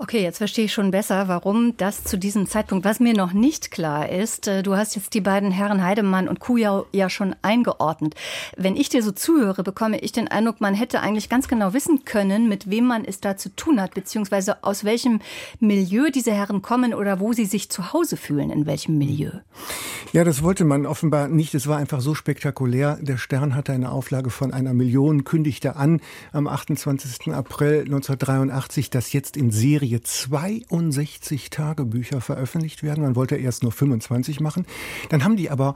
Okay, 0.00 0.22
jetzt 0.22 0.38
verstehe 0.38 0.66
ich 0.66 0.72
schon 0.72 0.92
besser, 0.92 1.26
warum 1.26 1.76
das 1.76 2.04
zu 2.04 2.16
diesem 2.16 2.46
Zeitpunkt, 2.46 2.84
was 2.84 3.00
mir 3.00 3.14
noch 3.14 3.32
nicht 3.32 3.72
klar 3.72 4.08
ist, 4.08 4.46
äh, 4.46 4.62
du 4.62 4.76
hast 4.76 4.94
jetzt 4.94 5.12
die 5.12 5.20
beiden 5.20 5.50
Herren 5.50 5.82
Heidemann 5.82 6.28
und 6.28 6.38
Kujau 6.38 6.86
ja 6.92 7.10
schon 7.10 7.34
eingeordnet. 7.42 8.14
Wenn 8.56 8.76
ich 8.76 8.88
dir 8.88 9.02
so 9.02 9.10
zuhöre, 9.10 9.64
bekomme 9.64 9.98
ich 9.98 10.12
den 10.12 10.28
Eindruck, 10.28 10.60
man 10.60 10.74
hätte 10.74 11.00
eigentlich 11.00 11.28
ganz 11.28 11.48
genau 11.48 11.72
wissen 11.72 12.04
können, 12.04 12.48
mit 12.48 12.70
wem 12.70 12.86
man 12.86 13.04
es 13.04 13.18
da 13.18 13.36
zu 13.36 13.48
tun 13.56 13.80
hat, 13.80 13.94
beziehungsweise 13.94 14.62
aus 14.62 14.84
welchem 14.84 15.18
Milieu 15.58 16.10
diese 16.10 16.30
Herren 16.30 16.62
kommen 16.62 16.94
oder 16.94 17.18
wo 17.18 17.32
sie 17.32 17.46
sich 17.46 17.68
zu 17.68 17.92
Hause 17.92 18.16
fühlen, 18.16 18.50
in 18.50 18.66
welchem 18.66 18.98
Milieu. 18.98 19.32
Ja, 20.12 20.24
das 20.24 20.42
wollte 20.42 20.64
man 20.64 20.86
offenbar 20.86 21.28
nicht. 21.28 21.54
Es 21.54 21.66
war 21.66 21.78
einfach 21.78 22.00
so 22.00 22.14
spektakulär. 22.14 22.98
Der 23.00 23.16
Stern 23.16 23.54
hatte 23.54 23.72
eine 23.72 23.90
Auflage 23.90 24.30
von 24.30 24.52
einer 24.52 24.74
Million, 24.74 25.24
kündigte 25.24 25.76
an 25.76 26.00
am 26.32 26.46
28. 26.46 27.32
April 27.32 27.80
1983, 27.80 28.90
dass 28.90 29.12
jetzt 29.12 29.36
in 29.36 29.50
Serie 29.50 29.78
Serie 29.78 30.00
62 30.02 31.50
Tagebücher 31.50 32.20
veröffentlicht 32.20 32.82
werden. 32.82 33.04
Man 33.04 33.16
wollte 33.16 33.36
erst 33.36 33.62
nur 33.62 33.72
25 33.72 34.40
machen. 34.40 34.66
Dann 35.08 35.24
haben 35.24 35.36
die 35.36 35.50
aber 35.50 35.74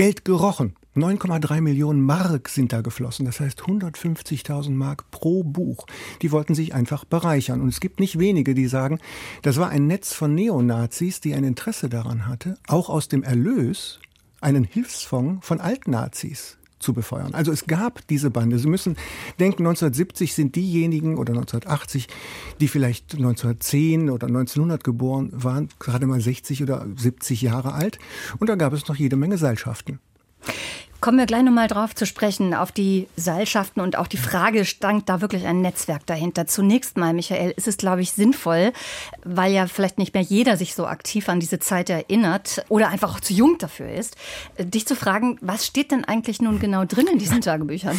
Geld 0.00 0.24
gerochen. 0.24 0.76
9,3 0.96 1.60
Millionen 1.60 2.00
Mark 2.00 2.48
sind 2.48 2.72
da 2.72 2.80
geflossen. 2.80 3.26
Das 3.26 3.38
heißt 3.38 3.60
150.000 3.60 4.70
Mark 4.70 5.10
pro 5.10 5.42
Buch. 5.42 5.86
Die 6.22 6.32
wollten 6.32 6.54
sich 6.54 6.72
einfach 6.72 7.04
bereichern. 7.04 7.60
Und 7.60 7.68
es 7.68 7.80
gibt 7.80 8.00
nicht 8.00 8.18
wenige, 8.18 8.54
die 8.54 8.66
sagen, 8.66 8.98
das 9.42 9.58
war 9.58 9.68
ein 9.68 9.86
Netz 9.86 10.14
von 10.14 10.34
Neonazis, 10.34 11.20
die 11.20 11.34
ein 11.34 11.44
Interesse 11.44 11.90
daran 11.90 12.26
hatte, 12.26 12.54
auch 12.66 12.88
aus 12.88 13.08
dem 13.08 13.22
Erlös 13.22 14.00
einen 14.40 14.64
Hilfsfonds 14.64 15.46
von 15.46 15.60
Altnazis 15.60 16.56
zu 16.80 16.92
befeuern. 16.92 17.34
Also 17.34 17.52
es 17.52 17.66
gab 17.66 18.06
diese 18.08 18.30
Bande. 18.30 18.58
Sie 18.58 18.68
müssen 18.68 18.96
denken, 19.38 19.62
1970 19.62 20.34
sind 20.34 20.56
diejenigen 20.56 21.16
oder 21.16 21.32
1980, 21.32 22.08
die 22.60 22.68
vielleicht 22.68 23.14
1910 23.14 24.10
oder 24.10 24.26
1900 24.26 24.82
geboren 24.82 25.30
waren, 25.32 25.68
gerade 25.78 26.06
mal 26.06 26.20
60 26.20 26.62
oder 26.62 26.86
70 26.96 27.42
Jahre 27.42 27.72
alt. 27.72 27.98
Und 28.38 28.48
da 28.48 28.56
gab 28.56 28.72
es 28.72 28.88
noch 28.88 28.96
jede 28.96 29.16
Menge 29.16 29.38
Seilschaften. 29.38 30.00
Kommen 31.00 31.16
wir 31.16 31.24
gleich 31.24 31.42
nochmal 31.42 31.66
drauf 31.66 31.94
zu 31.94 32.04
sprechen, 32.04 32.52
auf 32.52 32.72
die 32.72 33.08
Seilschaften 33.16 33.80
und 33.80 33.96
auch 33.96 34.06
die 34.06 34.18
Frage, 34.18 34.66
stand 34.66 35.08
da 35.08 35.22
wirklich 35.22 35.46
ein 35.46 35.62
Netzwerk 35.62 36.04
dahinter? 36.04 36.46
Zunächst 36.46 36.98
mal, 36.98 37.14
Michael, 37.14 37.54
ist 37.56 37.66
es, 37.66 37.78
glaube 37.78 38.02
ich, 38.02 38.12
sinnvoll, 38.12 38.74
weil 39.24 39.50
ja 39.50 39.66
vielleicht 39.66 39.96
nicht 39.96 40.12
mehr 40.12 40.22
jeder 40.22 40.58
sich 40.58 40.74
so 40.74 40.86
aktiv 40.86 41.30
an 41.30 41.40
diese 41.40 41.58
Zeit 41.58 41.88
erinnert 41.88 42.66
oder 42.68 42.88
einfach 42.88 43.14
auch 43.14 43.20
zu 43.20 43.32
jung 43.32 43.56
dafür 43.56 43.90
ist, 43.90 44.16
dich 44.58 44.86
zu 44.86 44.94
fragen, 44.94 45.38
was 45.40 45.64
steht 45.64 45.90
denn 45.90 46.04
eigentlich 46.04 46.42
nun 46.42 46.58
genau 46.58 46.84
drin 46.84 47.06
in 47.06 47.18
diesen 47.18 47.40
Tagebüchern? 47.40 47.98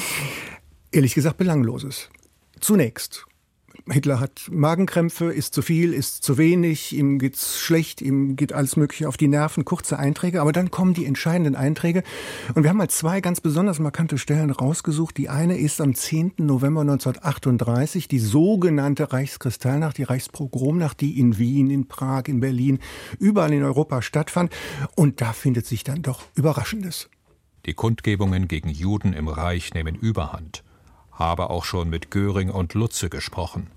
Ehrlich 0.91 1.15
gesagt, 1.15 1.37
belangloses. 1.37 2.09
Zunächst 2.59 3.25
Hitler 3.89 4.19
hat 4.19 4.49
Magenkrämpfe, 4.51 5.31
isst 5.31 5.53
zu 5.53 5.61
viel, 5.61 5.93
isst 5.93 6.23
zu 6.23 6.37
wenig, 6.37 6.95
ihm 6.95 7.19
geht's 7.19 7.59
schlecht, 7.59 8.01
ihm 8.01 8.35
geht 8.35 8.53
alles 8.53 8.75
Mögliche 8.75 9.07
auf 9.07 9.17
die 9.17 9.27
Nerven, 9.27 9.65
kurze 9.65 9.97
Einträge, 9.97 10.41
aber 10.41 10.51
dann 10.51 10.71
kommen 10.71 10.93
die 10.93 11.05
entscheidenden 11.05 11.55
Einträge. 11.55 12.03
Und 12.53 12.63
wir 12.63 12.69
haben 12.69 12.77
mal 12.77 12.89
zwei 12.89 13.21
ganz 13.21 13.41
besonders 13.41 13.79
markante 13.79 14.17
Stellen 14.17 14.51
rausgesucht. 14.51 15.17
Die 15.17 15.29
eine 15.29 15.57
ist 15.57 15.81
am 15.81 15.95
10. 15.95 16.33
November 16.37 16.81
1938, 16.81 18.07
die 18.07 18.19
sogenannte 18.19 19.11
Reichskristallnacht, 19.11 19.97
die 19.97 20.03
Reichspogromnacht, 20.03 20.99
die 21.01 21.19
in 21.19 21.37
Wien, 21.37 21.69
in 21.69 21.87
Prag, 21.87 22.23
in 22.27 22.39
Berlin, 22.39 22.79
überall 23.19 23.53
in 23.53 23.63
Europa 23.63 24.01
stattfand. 24.01 24.53
Und 24.95 25.21
da 25.21 25.33
findet 25.33 25.65
sich 25.65 25.83
dann 25.83 26.01
doch 26.01 26.23
Überraschendes. 26.35 27.09
Die 27.65 27.73
Kundgebungen 27.73 28.47
gegen 28.47 28.69
Juden 28.69 29.13
im 29.13 29.27
Reich 29.27 29.73
nehmen 29.73 29.95
Überhand 29.95 30.63
habe 31.21 31.49
auch 31.49 31.63
schon 31.63 31.89
mit 31.89 32.11
Göring 32.11 32.49
und 32.49 32.73
Lutze 32.73 33.09
gesprochen. 33.09 33.67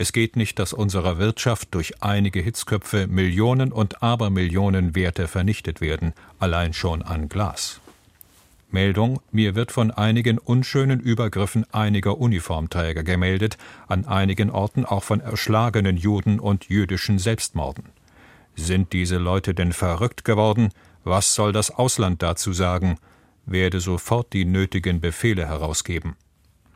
Es 0.00 0.12
geht 0.12 0.36
nicht, 0.36 0.58
dass 0.58 0.72
unserer 0.72 1.18
Wirtschaft 1.18 1.74
durch 1.74 2.02
einige 2.02 2.40
Hitzköpfe 2.40 3.06
Millionen 3.08 3.72
und 3.72 4.02
Abermillionen 4.02 4.94
Werte 4.94 5.26
vernichtet 5.26 5.80
werden, 5.80 6.12
allein 6.38 6.72
schon 6.72 7.02
an 7.02 7.28
Glas. 7.28 7.80
Meldung, 8.70 9.20
mir 9.32 9.54
wird 9.54 9.72
von 9.72 9.90
einigen 9.90 10.38
unschönen 10.38 11.00
Übergriffen 11.00 11.64
einiger 11.72 12.18
Uniformträger 12.18 13.02
gemeldet, 13.02 13.56
an 13.86 14.04
einigen 14.06 14.50
Orten 14.50 14.84
auch 14.84 15.02
von 15.02 15.20
erschlagenen 15.20 15.96
Juden 15.96 16.38
und 16.38 16.66
jüdischen 16.68 17.18
Selbstmorden. 17.18 17.84
Sind 18.54 18.92
diese 18.92 19.16
Leute 19.16 19.54
denn 19.54 19.72
verrückt 19.72 20.24
geworden? 20.24 20.70
Was 21.02 21.34
soll 21.34 21.52
das 21.52 21.70
Ausland 21.70 22.22
dazu 22.22 22.52
sagen? 22.52 22.98
Werde 23.46 23.80
sofort 23.80 24.32
die 24.32 24.44
nötigen 24.44 25.00
Befehle 25.00 25.48
herausgeben. 25.48 26.16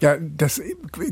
Ja, 0.00 0.16
das 0.16 0.62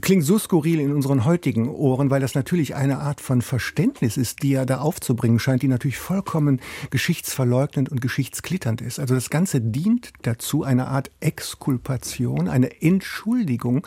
klingt 0.01 0.25
so 0.25 0.38
skurril 0.38 0.79
in 0.79 0.92
unseren 0.92 1.25
heutigen 1.25 1.68
Ohren, 1.68 2.11
weil 2.11 2.20
das 2.20 2.37
natürlich 2.37 2.77
eine 2.77 2.99
Art 2.99 3.20
von 3.20 3.42
Verständnis 3.42 4.16
ist, 4.16 4.44
die 4.44 4.55
er 4.55 4.64
da 4.64 4.79
aufzubringen 4.79 5.40
scheint, 5.40 5.62
die 5.62 5.68
natürlich 5.68 5.99
vollkommen 5.99 6.61
geschichtsverleugnend 6.90 7.90
und 7.90 8.01
geschichtsklitternd 8.01 8.81
ist. 8.81 9.01
Also 9.01 9.14
das 9.14 9.29
Ganze 9.29 9.61
dient 9.61 10.12
dazu, 10.22 10.62
eine 10.62 10.87
Art 10.87 11.11
Exkulpation, 11.18 12.49
eine 12.49 12.81
Entschuldigung 12.81 13.85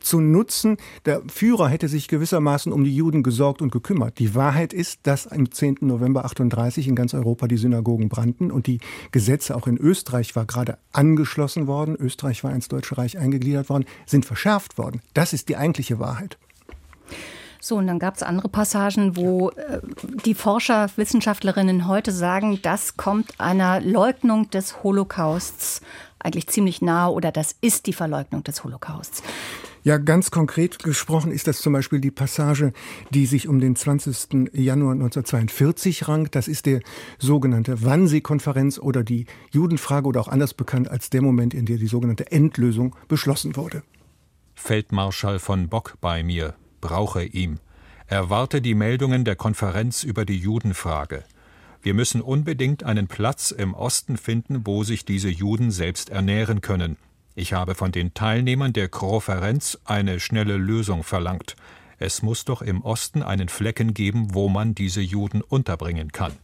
zu 0.00 0.20
nutzen. 0.20 0.76
Der 1.06 1.22
Führer 1.28 1.68
hätte 1.68 1.86
sich 1.86 2.08
gewissermaßen 2.08 2.72
um 2.72 2.82
die 2.82 2.96
Juden 2.96 3.22
gesorgt 3.22 3.62
und 3.62 3.70
gekümmert. 3.70 4.18
Die 4.18 4.34
Wahrheit 4.34 4.72
ist, 4.72 5.00
dass 5.04 5.28
am 5.28 5.52
10. 5.52 5.78
November 5.82 6.24
38 6.24 6.88
in 6.88 6.96
ganz 6.96 7.14
Europa 7.14 7.46
die 7.46 7.58
Synagogen 7.58 8.08
brannten 8.08 8.50
und 8.50 8.66
die 8.66 8.80
Gesetze 9.12 9.54
auch 9.54 9.68
in 9.68 9.78
Österreich 9.78 10.34
war 10.34 10.46
gerade 10.46 10.78
angeschlossen 10.90 11.68
worden. 11.68 11.94
Österreich 11.96 12.42
war 12.42 12.52
ins 12.52 12.66
Deutsche 12.66 12.98
Reich 12.98 13.18
eingegliedert 13.18 13.68
worden 13.68 13.84
sind 14.06 14.31
verschärft 14.32 14.78
worden. 14.78 15.02
Das 15.12 15.34
ist 15.34 15.50
die 15.50 15.58
eigentliche 15.58 15.98
Wahrheit. 15.98 16.38
So, 17.60 17.76
und 17.76 17.86
dann 17.86 17.98
gab 17.98 18.16
es 18.16 18.22
andere 18.22 18.48
Passagen, 18.48 19.14
wo 19.14 19.50
äh, 19.50 19.80
die 20.24 20.34
Forscher, 20.34 20.88
Wissenschaftlerinnen 20.96 21.86
heute 21.86 22.10
sagen, 22.10 22.58
das 22.62 22.96
kommt 22.96 23.38
einer 23.38 23.80
Leugnung 23.80 24.50
des 24.50 24.82
Holocausts 24.82 25.82
eigentlich 26.18 26.46
ziemlich 26.48 26.80
nahe 26.80 27.12
oder 27.12 27.30
das 27.30 27.54
ist 27.60 27.86
die 27.86 27.92
Verleugnung 27.92 28.42
des 28.42 28.64
Holocausts. 28.64 29.22
Ja, 29.84 29.98
ganz 29.98 30.30
konkret 30.30 30.82
gesprochen 30.82 31.32
ist 31.32 31.48
das 31.48 31.60
zum 31.60 31.72
Beispiel 31.72 32.00
die 32.00 32.12
Passage, 32.12 32.72
die 33.10 33.26
sich 33.26 33.48
um 33.48 33.58
den 33.58 33.74
20. 33.74 34.50
Januar 34.52 34.92
1942 34.92 36.06
rankt. 36.06 36.36
Das 36.36 36.46
ist 36.46 36.66
der 36.66 36.80
sogenannte 37.18 37.84
Wannsee-Konferenz 37.84 38.78
oder 38.78 39.02
die 39.02 39.26
Judenfrage 39.50 40.06
oder 40.06 40.20
auch 40.20 40.28
anders 40.28 40.54
bekannt 40.54 40.88
als 40.88 41.10
der 41.10 41.20
Moment, 41.22 41.52
in 41.52 41.66
der 41.66 41.78
die 41.78 41.88
sogenannte 41.88 42.30
Endlösung 42.30 42.94
beschlossen 43.08 43.56
wurde. 43.56 43.82
Feldmarschall 44.62 45.40
von 45.40 45.68
Bock 45.68 45.98
bei 46.00 46.22
mir, 46.22 46.54
brauche 46.80 47.24
ihm. 47.24 47.58
Erwarte 48.06 48.62
die 48.62 48.76
Meldungen 48.76 49.24
der 49.24 49.34
Konferenz 49.34 50.04
über 50.04 50.24
die 50.24 50.38
Judenfrage. 50.38 51.24
Wir 51.82 51.94
müssen 51.94 52.22
unbedingt 52.22 52.84
einen 52.84 53.08
Platz 53.08 53.50
im 53.50 53.74
Osten 53.74 54.16
finden, 54.16 54.64
wo 54.64 54.84
sich 54.84 55.04
diese 55.04 55.28
Juden 55.28 55.72
selbst 55.72 56.10
ernähren 56.10 56.60
können. 56.60 56.96
Ich 57.34 57.54
habe 57.54 57.74
von 57.74 57.90
den 57.90 58.14
Teilnehmern 58.14 58.72
der 58.72 58.88
Konferenz 58.88 59.80
eine 59.84 60.20
schnelle 60.20 60.58
Lösung 60.58 61.02
verlangt. 61.02 61.56
Es 61.98 62.22
muss 62.22 62.44
doch 62.44 62.62
im 62.62 62.82
Osten 62.82 63.24
einen 63.24 63.48
Flecken 63.48 63.94
geben, 63.94 64.32
wo 64.32 64.48
man 64.48 64.76
diese 64.76 65.00
Juden 65.00 65.42
unterbringen 65.42 66.12
kann. 66.12 66.34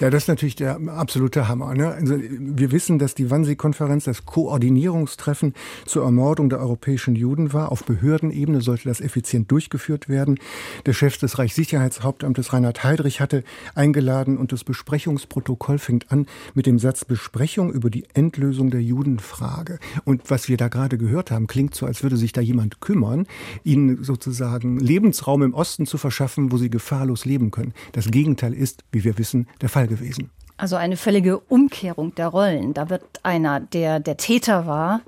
Ja, 0.00 0.10
das 0.10 0.24
ist 0.24 0.28
natürlich 0.28 0.56
der 0.56 0.78
absolute 0.88 1.48
Hammer. 1.48 1.74
Ne? 1.74 1.88
Also 1.88 2.16
wir 2.18 2.72
wissen, 2.72 2.98
dass 2.98 3.14
die 3.14 3.30
Wannsee-Konferenz 3.30 4.04
das 4.04 4.26
Koordinierungstreffen 4.26 5.54
zur 5.84 6.04
Ermordung 6.04 6.50
der 6.50 6.60
europäischen 6.60 7.16
Juden 7.16 7.52
war. 7.52 7.72
Auf 7.72 7.84
Behördenebene 7.84 8.60
sollte 8.60 8.88
das 8.88 9.00
effizient 9.00 9.50
durchgeführt 9.50 10.08
werden. 10.08 10.38
Der 10.84 10.92
Chef 10.92 11.18
des 11.18 11.38
Reichssicherheitshauptamtes 11.38 12.52
Reinhard 12.52 12.84
Heydrich 12.84 13.20
hatte 13.20 13.44
eingeladen 13.74 14.36
und 14.36 14.52
das 14.52 14.64
Besprechungsprotokoll 14.64 15.78
fängt 15.78 16.12
an 16.12 16.26
mit 16.54 16.66
dem 16.66 16.78
Satz 16.78 17.04
Besprechung 17.04 17.72
über 17.72 17.90
die 17.90 18.04
Endlösung 18.14 18.70
der 18.70 18.82
Judenfrage. 18.82 19.78
Und 20.04 20.30
was 20.30 20.48
wir 20.48 20.56
da 20.56 20.68
gerade 20.68 20.98
gehört 20.98 21.30
haben, 21.30 21.46
klingt 21.46 21.74
so, 21.74 21.86
als 21.86 22.02
würde 22.02 22.16
sich 22.16 22.32
da 22.32 22.40
jemand 22.40 22.80
kümmern, 22.80 23.26
ihnen 23.64 24.02
sozusagen 24.02 24.78
Lebensraum 24.78 25.42
im 25.42 25.54
Osten 25.54 25.86
zu 25.86 25.98
verschaffen, 25.98 26.52
wo 26.52 26.58
sie 26.58 26.70
gefahrlos 26.70 27.24
leben 27.24 27.50
können. 27.50 27.72
Das 27.92 28.10
Gegenteil 28.10 28.52
ist, 28.52 28.84
wie 28.92 29.04
wir 29.04 29.18
wissen, 29.18 29.46
der 29.60 29.68
Fall 29.68 29.88
gewesen. 29.88 30.30
Also 30.56 30.76
eine 30.76 30.96
völlige 30.96 31.38
Umkehrung 31.38 32.14
der 32.14 32.28
Rollen. 32.28 32.72
Da 32.72 32.88
wird 32.88 33.04
einer, 33.22 33.60
der 33.60 34.00
der 34.00 34.16
Täter 34.16 34.66
war, 34.66 35.02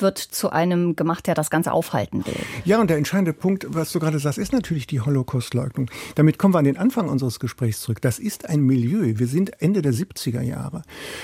wird 0.00 0.18
zu 0.18 0.50
einem 0.50 0.96
gemacht, 0.96 1.26
der 1.26 1.34
das 1.34 1.50
Ganze 1.50 1.72
aufhalten 1.72 2.24
will. 2.26 2.36
Ja, 2.64 2.80
und 2.80 2.88
der 2.88 2.96
entscheidende 2.96 3.32
Punkt, 3.32 3.66
was 3.68 3.92
du 3.92 3.98
gerade 3.98 4.18
sagst, 4.18 4.38
ist 4.38 4.52
natürlich 4.52 4.86
die 4.86 5.00
Holocaustleugnung. 5.00 5.90
Damit 6.14 6.38
kommen 6.38 6.54
wir 6.54 6.58
an 6.58 6.64
den 6.64 6.76
Anfang 6.76 7.08
unseres 7.08 7.40
Gesprächs 7.40 7.80
zurück. 7.80 8.00
Das 8.00 8.18
ist 8.18 8.48
ein 8.48 8.60
Milieu. 8.60 9.14
Wir 9.16 9.26
sind 9.26 9.60
Ende 9.60 9.82
der 9.82 9.92
70er 9.92 10.42
Jahre, 10.42 10.82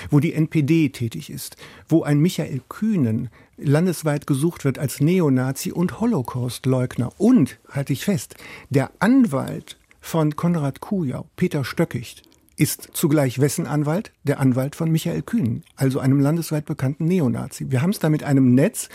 wo 0.09 0.19
die 0.19 0.33
NPD 0.33 0.89
tätig 0.89 1.29
ist, 1.29 1.57
wo 1.87 2.03
ein 2.03 2.19
Michael 2.19 2.61
Kühnen 2.67 3.29
landesweit 3.57 4.27
gesucht 4.27 4.65
wird 4.65 4.79
als 4.79 4.99
Neonazi 4.99 5.71
und 5.71 6.01
Holocaustleugner. 6.01 7.11
Und, 7.17 7.57
halte 7.69 7.93
ich 7.93 8.03
fest, 8.03 8.35
der 8.69 8.91
Anwalt 8.99 9.77
von 10.01 10.35
Konrad 10.35 10.81
Kujau, 10.81 11.25
Peter 11.35 11.63
Stöckicht, 11.63 12.23
ist 12.57 12.89
zugleich 12.93 13.39
wessen 13.39 13.67
Anwalt? 13.67 14.11
Der 14.23 14.39
Anwalt 14.39 14.75
von 14.75 14.91
Michael 14.91 15.21
Kühn, 15.21 15.63
also 15.75 15.99
einem 15.99 16.19
landesweit 16.19 16.65
bekannten 16.65 17.05
Neonazi. 17.05 17.71
Wir 17.71 17.81
haben 17.81 17.89
es 17.89 17.99
da 17.99 18.09
mit 18.09 18.23
einem 18.23 18.55
Netz, 18.55 18.89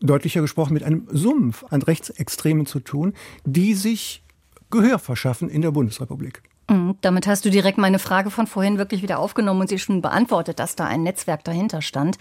deutlicher 0.00 0.40
gesprochen, 0.40 0.74
mit 0.74 0.82
einem 0.82 1.06
Sumpf 1.10 1.64
an 1.70 1.82
Rechtsextremen 1.82 2.66
zu 2.66 2.80
tun, 2.80 3.14
die 3.44 3.74
sich 3.74 4.22
Gehör 4.70 4.98
verschaffen 4.98 5.48
in 5.48 5.62
der 5.62 5.70
Bundesrepublik. 5.70 6.42
Mhm, 6.70 6.96
damit 7.00 7.26
hast 7.26 7.44
du 7.44 7.50
direkt 7.50 7.78
meine 7.78 7.98
Frage 7.98 8.30
von 8.30 8.46
vorhin 8.46 8.78
wirklich 8.78 9.02
wieder 9.02 9.18
aufgenommen 9.18 9.60
und 9.62 9.68
sie 9.68 9.78
schon 9.78 10.02
beantwortet, 10.02 10.58
dass 10.58 10.76
da 10.76 10.86
ein 10.86 11.02
Netzwerk 11.02 11.44
dahinter 11.44 11.82
stand. 11.82 12.18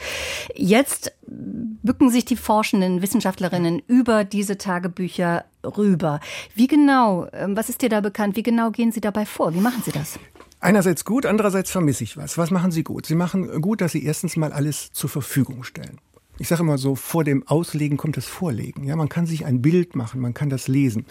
Jetzt 0.56 1.14
bücken 1.28 2.10
sich 2.10 2.26
die 2.26 2.36
forschenden 2.36 3.02
Wissenschaftlerinnen 3.02 3.82
über 3.88 4.24
diese 4.24 4.58
Tagebücher 4.58 5.46
rüber. 5.64 6.20
Wie 6.56 6.68
genau, 6.68 7.28
ähm, 7.34 7.56
was 7.56 7.70
ist 7.70 7.82
dir 7.82 7.90
da 7.90 8.02
bekannt, 8.02 8.36
wie 8.36 8.44
genau 8.44 8.72
gehen 8.72 8.92
sie 8.92 9.02
dabei 9.02 9.26
vor? 9.26 9.54
Wie 9.54 9.62
machen 9.62 9.82
sie 9.86 9.92
das? 9.92 10.20
Einerseits 10.60 11.06
gut, 11.06 11.26
andererseits 11.26 11.72
vermisse 11.72 12.04
ich 12.04 12.18
was. 12.18 12.38
Was 12.38 12.52
machen 12.52 12.72
Sie 12.72 12.84
gut? 12.84 13.08
Sie 13.08 13.16
machen 13.16 13.62
gut, 13.62 13.82
dass 13.82 13.94
Sie 13.94 14.06
erstens 14.06 14.38
mal 14.38 14.54
alles 14.54 14.94
zur 14.94 15.10
Verfügung 15.10 15.64
stellen. 15.64 16.00
Ich 16.42 16.48
sage 16.48 16.64
immer 16.64 16.80
so, 16.80 16.96
vor 16.96 17.24
dem 17.24 17.48
Auslegen 17.48 17.98
kommt 17.98 18.18
das 18.18 18.26
Vorlegen. 18.26 18.84
Ja, 18.84 18.96
man 18.96 19.10
kann 19.10 19.28
sich 19.28 19.46
ein 19.46 19.62
Bild 19.62 19.96
machen, 19.96 20.20
man 20.20 20.34
kann 20.34 20.50
das 20.50 20.68
lesen. 20.68 21.06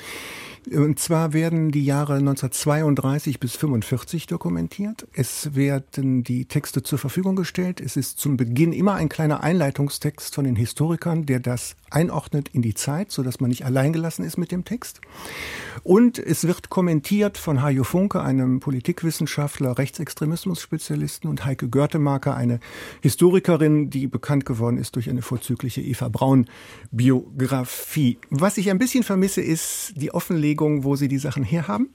Und 0.69 0.99
zwar 0.99 1.33
werden 1.33 1.71
die 1.71 1.85
Jahre 1.85 2.15
1932 2.15 3.39
bis 3.39 3.55
45 3.55 4.27
dokumentiert. 4.27 5.07
Es 5.13 5.55
werden 5.55 6.25
die 6.25 6.47
Texte 6.47 6.83
zur 6.83 6.99
Verfügung 6.99 7.37
gestellt. 7.37 7.81
Es 7.81 7.97
ist 7.97 8.19
zum 8.19 8.37
Beginn 8.37 8.73
immer 8.73 8.95
ein 8.95 9.09
kleiner 9.09 9.45
Einleitungstext 9.45 10.35
von 10.35 10.45
den 10.45 10.57
Historikern, 10.57 11.27
der 11.27 11.39
das 11.39 11.77
einordnet 11.91 12.49
in 12.53 12.63
die 12.63 12.75
Zeit, 12.75 13.11
so 13.11 13.23
dass 13.23 13.41
man 13.41 13.51
nicht 13.51 13.65
alleingelassen 13.65 14.25
ist 14.25 14.37
mit 14.37 14.53
dem 14.53 14.65
Text. 14.65 15.01
Und 15.83 16.19
es 16.19 16.47
wird 16.47 16.71
kommentiert 16.71 17.39
von 17.39 17.63
Hajo 17.63 17.85
Funke, 17.85 18.21
einem 18.23 18.61
Politikwissenschaftler, 18.61 19.79
Rechtsextremismus-Spezialisten 19.79 21.29
und 21.29 21.45
Heike 21.45 21.69
Görtemarker, 21.69 22.37
eine 22.37 22.61
Historikerin, 23.01 23.91
die 23.91 24.07
bekannt 24.07 24.45
geworden 24.45 24.79
ist 24.79 24.97
durch 24.97 25.09
eine 25.09 25.23
vorzügliche 25.23 25.81
Eva 25.81 26.09
Braun 26.09 26.47
Biografie. 26.91 28.19
Was 28.31 28.59
ich 28.59 28.71
ein 28.71 28.79
bisschen 28.79 29.05
vermisse, 29.05 29.41
ist 29.41 29.95
die 29.97 30.13
Offenlegung 30.13 30.85
wo 30.85 30.97
sie 30.97 31.09
die 31.09 31.19
Sachen 31.19 31.45
herhaben 31.45 31.91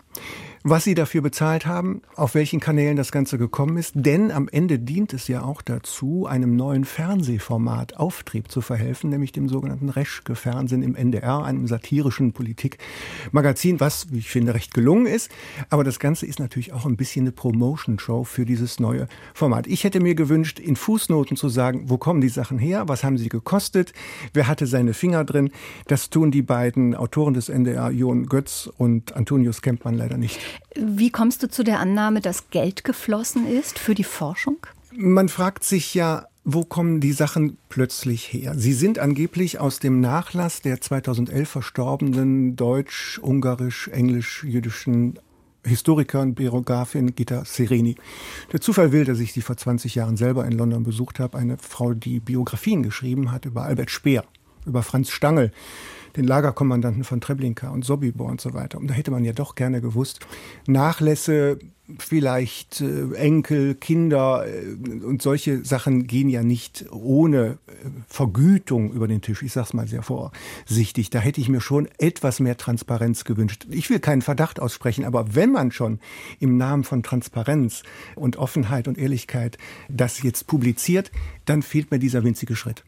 was 0.68 0.84
sie 0.84 0.96
dafür 0.96 1.22
bezahlt 1.22 1.68
haben, 1.68 2.02
auf 2.16 2.34
welchen 2.34 2.60
Kanälen 2.60 2.98
das 2.98 3.12
Ganze 3.12 3.38
gekommen 3.38 3.78
ist. 3.78 3.92
Denn 3.94 4.32
am 4.32 4.48
Ende 4.48 4.80
dient 4.80 5.14
es 5.14 5.28
ja 5.28 5.44
auch 5.44 5.62
dazu, 5.62 6.26
einem 6.26 6.56
neuen 6.56 6.86
Fernsehformat 6.86 7.98
Auftrieb 7.98 8.50
zu 8.50 8.62
verhelfen, 8.62 9.12
nämlich 9.12 9.32
dem 9.32 9.48
sogenannten 9.48 9.90
Reschke-Fernsehen 9.90 10.82
im 10.82 10.96
NDR, 10.96 11.44
einem 11.44 11.68
satirischen 11.68 12.34
Politikmagazin, 12.34 13.80
was, 13.80 14.12
wie 14.12 14.18
ich 14.18 14.32
finde, 14.32 14.56
recht 14.56 14.74
gelungen 14.74 15.06
ist. 15.06 15.30
Aber 15.70 15.84
das 15.84 16.00
Ganze 16.00 16.26
ist 16.26 16.40
natürlich 16.40 16.74
auch 16.74 16.88
ein 16.88 16.98
bisschen 16.98 17.26
eine 17.26 17.32
Promotion-Show 17.32 18.24
für 18.24 18.46
dieses 18.46 18.80
neue 18.80 19.08
Format. 19.36 19.68
Ich 19.68 19.84
hätte 19.84 20.00
mir 20.00 20.16
gewünscht, 20.16 20.58
in 20.58 20.76
Fußnoten 20.76 21.38
zu 21.38 21.48
sagen, 21.48 21.92
wo 21.92 22.00
kommen 22.00 22.22
die 22.22 22.30
Sachen 22.30 22.58
her, 22.58 22.88
was 22.88 23.04
haben 23.04 23.20
sie 23.20 23.30
gekostet, 23.30 23.94
wer 24.34 24.48
hatte 24.48 24.66
seine 24.66 24.96
Finger 24.96 25.26
drin. 25.26 25.52
Das 25.86 26.10
tun 26.10 26.32
die 26.32 26.42
beiden 26.42 26.96
Autoren 26.96 27.36
des 27.36 27.50
NDR, 27.50 27.92
Jon 27.92 28.26
Götz 28.26 28.68
und 28.80 29.16
Antonius 29.16 29.62
Kempmann, 29.62 29.94
leider 29.94 30.18
nicht. 30.18 30.40
Wie 30.76 31.10
kommst 31.10 31.44
du 31.44 31.50
zu 31.50 31.64
der 31.64 31.80
Annahme, 31.80 32.22
dass 32.22 32.50
Geld 32.50 32.84
geflossen 32.84 33.48
ist 33.48 33.80
für 33.80 33.96
die 33.96 34.04
Forschung? 34.04 34.58
Man 34.92 35.30
fragt 35.30 35.64
sich 35.64 35.94
ja, 35.94 36.28
wo 36.44 36.64
kommen 36.64 37.02
die 37.02 37.12
Sachen 37.12 37.58
plötzlich 37.70 38.32
her? 38.32 38.54
Sie 38.56 38.74
sind 38.74 39.00
angeblich 39.00 39.60
aus 39.60 39.80
dem 39.80 40.00
Nachlass 40.00 40.62
der 40.62 40.80
2011 40.80 41.50
verstorbenen 41.50 42.56
deutsch, 42.56 43.18
ungarisch, 43.18 43.88
englisch, 43.88 44.44
jüdischen 44.44 45.20
Historikerin, 45.66 46.36
Biografin 46.36 47.16
Gita 47.16 47.44
Sereni. 47.46 47.96
Der 48.54 48.62
Zufall 48.62 48.92
will, 48.92 49.06
dass 49.06 49.20
ich 49.20 49.34
sie 49.34 49.42
vor 49.42 49.58
20 49.58 49.96
Jahren 49.96 50.18
selber 50.18 50.46
in 50.46 50.52
London 50.52 50.84
besucht 50.84 51.20
habe. 51.20 51.38
Eine 51.38 51.58
Frau, 51.58 51.94
die 51.94 52.20
Biografien 52.20 52.84
geschrieben 52.84 53.32
hat 53.32 53.46
über 53.46 53.64
Albert 53.64 53.90
Speer, 53.90 54.24
über 54.66 54.84
Franz 54.84 55.10
Stangl, 55.10 55.52
den 56.16 56.26
Lagerkommandanten 56.26 57.04
von 57.04 57.22
Treblinka 57.22 57.70
und 57.70 57.86
Sobibor 57.86 58.30
und 58.30 58.42
so 58.42 58.54
weiter. 58.54 58.78
Und 58.78 58.88
da 58.88 58.94
hätte 58.94 59.12
man 59.12 59.24
ja 59.24 59.34
doch 59.34 59.56
gerne 59.56 59.82
gewusst, 59.82 60.20
Nachlässe, 60.68 61.60
vielleicht 62.00 62.82
äh, 62.82 63.14
Enkel, 63.14 63.76
Kinder 63.76 64.46
äh, 64.48 65.04
und 65.04 65.22
solche 65.22 65.64
Sachen 65.64 66.08
gehen 66.08 66.30
ja 66.30 66.42
nicht 66.42 66.86
ohne 66.92 67.60
äh, 67.68 67.74
Vergütung 68.08 68.92
über 68.92 69.08
den 69.08 69.22
Tisch. 69.22 69.44
Ich 69.44 69.54
sage 69.54 69.68
es 69.68 69.74
mal 69.74 69.88
sehr 69.88 70.02
vorsichtig. 70.02 71.10
Da 71.12 71.20
hätte 71.20 71.42
ich 71.42 71.50
mir 71.50 71.62
schon 71.62 71.88
etwas 72.00 72.40
mehr 72.40 72.58
Transparenz 72.58 73.24
gewünscht. 73.24 73.68
Ich 73.70 73.90
will 73.90 74.00
keinen 74.00 74.24
Verdacht 74.24 74.60
aussprechen, 74.60 75.06
aber 75.06 75.36
wenn 75.36 75.52
man 75.52 75.72
schon 75.72 76.00
im 76.40 76.58
Namen 76.58 76.84
von 76.84 77.04
Transparenz 77.04 77.84
und 78.16 78.38
Offenheit 78.38 78.88
und 78.88 78.98
Ehrlichkeit 78.98 79.58
das 79.88 80.24
jetzt 80.24 80.48
publiziert, 80.48 81.12
dann 81.46 81.62
fehlt 81.62 81.92
mir 81.92 82.00
dieser 82.00 82.24
winzige 82.24 82.56
Schritt. 82.56 82.84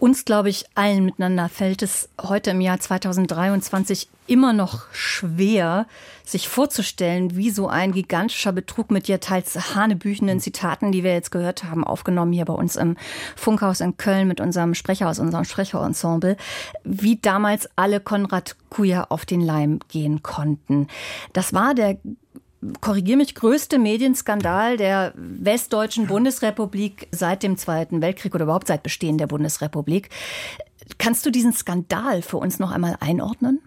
Uns, 0.00 0.24
glaube 0.24 0.48
ich, 0.48 0.64
allen 0.76 1.04
miteinander 1.04 1.48
fällt 1.48 1.82
es 1.82 2.08
heute 2.22 2.50
im 2.50 2.60
Jahr 2.60 2.78
2023 2.78 4.08
immer 4.28 4.52
noch 4.52 4.84
schwer, 4.92 5.86
sich 6.24 6.48
vorzustellen, 6.48 7.36
wie 7.36 7.50
so 7.50 7.66
ein 7.66 7.90
gigantischer 7.90 8.52
Betrug 8.52 8.92
mit 8.92 9.08
ja 9.08 9.18
teils 9.18 9.74
hanebüchenden 9.74 10.38
Zitaten, 10.38 10.92
die 10.92 11.02
wir 11.02 11.14
jetzt 11.14 11.32
gehört 11.32 11.64
haben, 11.64 11.82
aufgenommen 11.82 12.32
hier 12.32 12.44
bei 12.44 12.52
uns 12.52 12.76
im 12.76 12.96
Funkhaus 13.34 13.80
in 13.80 13.96
Köln 13.96 14.28
mit 14.28 14.40
unserem 14.40 14.74
Sprecher 14.74 15.08
aus 15.08 15.18
unserem 15.18 15.44
Sprecherensemble, 15.44 16.36
wie 16.84 17.16
damals 17.16 17.68
alle 17.74 17.98
Konrad 17.98 18.54
Kuja 18.70 19.06
auf 19.08 19.26
den 19.26 19.40
Leim 19.40 19.80
gehen 19.88 20.22
konnten. 20.22 20.86
Das 21.32 21.52
war 21.54 21.74
der 21.74 21.98
korrigier 22.80 23.16
mich, 23.16 23.34
größte 23.34 23.78
Medienskandal 23.78 24.76
der 24.76 25.12
westdeutschen 25.16 26.06
Bundesrepublik 26.06 27.08
seit 27.10 27.42
dem 27.42 27.56
Zweiten 27.56 28.02
Weltkrieg 28.02 28.34
oder 28.34 28.44
überhaupt 28.44 28.66
seit 28.66 28.82
Bestehen 28.82 29.18
der 29.18 29.26
Bundesrepublik. 29.26 30.10
Kannst 30.98 31.24
du 31.26 31.30
diesen 31.30 31.52
Skandal 31.52 32.22
für 32.22 32.38
uns 32.38 32.58
noch 32.58 32.70
einmal 32.70 32.96
einordnen? 33.00 33.60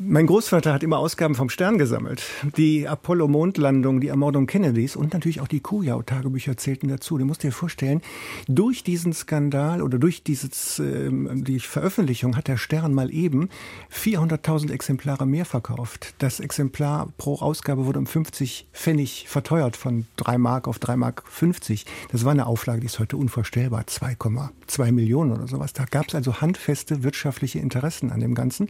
Mein 0.00 0.28
Großvater 0.28 0.72
hat 0.72 0.84
immer 0.84 0.98
Ausgaben 0.98 1.34
vom 1.34 1.50
Stern 1.50 1.76
gesammelt. 1.76 2.22
Die 2.56 2.86
Apollo-Mondlandung, 2.86 4.00
die 4.00 4.06
Ermordung 4.06 4.46
Kennedys 4.46 4.94
und 4.94 5.12
natürlich 5.12 5.40
auch 5.40 5.48
die 5.48 5.58
Kujau-Tagebücher 5.58 6.56
zählten 6.56 6.86
dazu. 6.86 7.18
Du 7.18 7.24
musst 7.24 7.42
dir 7.42 7.50
vorstellen, 7.50 8.00
durch 8.46 8.84
diesen 8.84 9.12
Skandal 9.12 9.82
oder 9.82 9.98
durch 9.98 10.22
dieses, 10.22 10.78
äh, 10.78 11.10
die 11.10 11.58
Veröffentlichung 11.58 12.36
hat 12.36 12.46
der 12.46 12.58
Stern 12.58 12.94
mal 12.94 13.12
eben 13.12 13.48
400.000 13.92 14.70
Exemplare 14.70 15.26
mehr 15.26 15.44
verkauft. 15.44 16.14
Das 16.18 16.38
Exemplar 16.38 17.08
pro 17.18 17.34
Ausgabe 17.40 17.84
wurde 17.84 17.98
um 17.98 18.06
50 18.06 18.68
Pfennig 18.72 19.26
verteuert 19.28 19.76
von 19.76 20.06
3 20.18 20.38
Mark 20.38 20.68
auf 20.68 20.78
3 20.78 20.94
Mark 20.94 21.24
50. 21.28 21.86
Das 22.12 22.24
war 22.24 22.30
eine 22.30 22.46
Auflage, 22.46 22.82
die 22.82 22.86
ist 22.86 23.00
heute 23.00 23.16
unvorstellbar. 23.16 23.82
2,2 23.82 24.92
Millionen 24.92 25.32
oder 25.32 25.48
sowas. 25.48 25.72
Da 25.72 25.86
gab 25.86 26.06
es 26.06 26.14
also 26.14 26.40
handfeste 26.40 27.02
wirtschaftliche 27.02 27.58
Interessen 27.58 28.12
an 28.12 28.20
dem 28.20 28.36
Ganzen. 28.36 28.68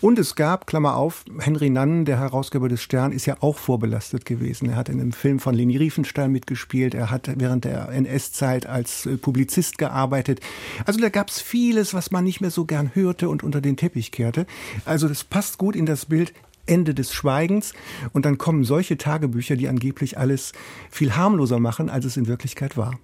Und 0.00 0.18
es 0.18 0.34
gab 0.36 0.53
gab, 0.54 0.68
Klammer 0.68 0.94
auf, 0.94 1.24
Henry 1.40 1.68
Nann, 1.68 2.04
der 2.04 2.20
Herausgeber 2.20 2.68
des 2.68 2.80
Stern, 2.80 3.10
ist 3.10 3.26
ja 3.26 3.38
auch 3.40 3.58
vorbelastet 3.58 4.24
gewesen. 4.24 4.68
Er 4.68 4.76
hat 4.76 4.88
in 4.88 5.00
einem 5.00 5.10
Film 5.10 5.40
von 5.40 5.52
Leni 5.52 5.76
Riefenstahl 5.76 6.28
mitgespielt. 6.28 6.94
Er 6.94 7.10
hat 7.10 7.28
während 7.40 7.64
der 7.64 7.88
NS-Zeit 7.88 8.64
als 8.64 9.04
äh, 9.04 9.16
Publizist 9.16 9.78
gearbeitet. 9.78 10.38
Also 10.86 11.00
da 11.00 11.08
gab 11.08 11.28
es 11.28 11.40
vieles, 11.40 11.92
was 11.92 12.12
man 12.12 12.22
nicht 12.22 12.40
mehr 12.40 12.52
so 12.52 12.66
gern 12.66 12.92
hörte 12.94 13.28
und 13.30 13.42
unter 13.42 13.60
den 13.60 13.76
Teppich 13.76 14.12
kehrte. 14.12 14.46
Also 14.84 15.08
das 15.08 15.24
passt 15.24 15.58
gut 15.58 15.74
in 15.74 15.86
das 15.86 16.06
Bild. 16.06 16.32
Ende 16.66 16.94
des 16.94 17.12
Schweigens. 17.12 17.74
Und 18.12 18.24
dann 18.24 18.38
kommen 18.38 18.62
solche 18.62 18.96
Tagebücher, 18.96 19.56
die 19.56 19.68
angeblich 19.68 20.18
alles 20.18 20.52
viel 20.88 21.16
harmloser 21.16 21.58
machen, 21.58 21.90
als 21.90 22.04
es 22.04 22.16
in 22.16 22.26
Wirklichkeit 22.26 22.76
war. 22.76 22.98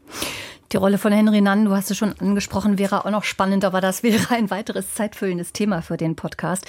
Die 0.72 0.76
Rolle 0.76 0.98
von 0.98 1.11
Henry 1.11 1.40
Nann, 1.40 1.64
du 1.64 1.74
hast 1.74 1.90
es 1.90 1.96
schon 1.98 2.14
angesprochen, 2.20 2.78
wäre 2.78 3.04
auch 3.04 3.11
noch 3.11 3.24
spannend, 3.24 3.64
aber 3.64 3.80
das 3.80 4.04
wäre 4.04 4.33
ein 4.33 4.50
weiteres 4.50 4.94
zeitfüllendes 4.94 5.52
Thema 5.52 5.83
für 5.83 5.96
den 5.96 6.14
Podcast. 6.14 6.64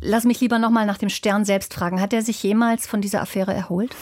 Lass 0.00 0.24
mich 0.24 0.40
lieber 0.40 0.58
noch 0.58 0.70
mal 0.70 0.86
nach 0.86 0.98
dem 0.98 1.08
Stern 1.08 1.44
selbst 1.44 1.72
fragen. 1.72 2.00
Hat 2.00 2.12
er 2.12 2.22
sich 2.22 2.42
jemals 2.42 2.88
von 2.88 3.00
dieser 3.00 3.22
Affäre 3.22 3.54
erholt? 3.54 3.94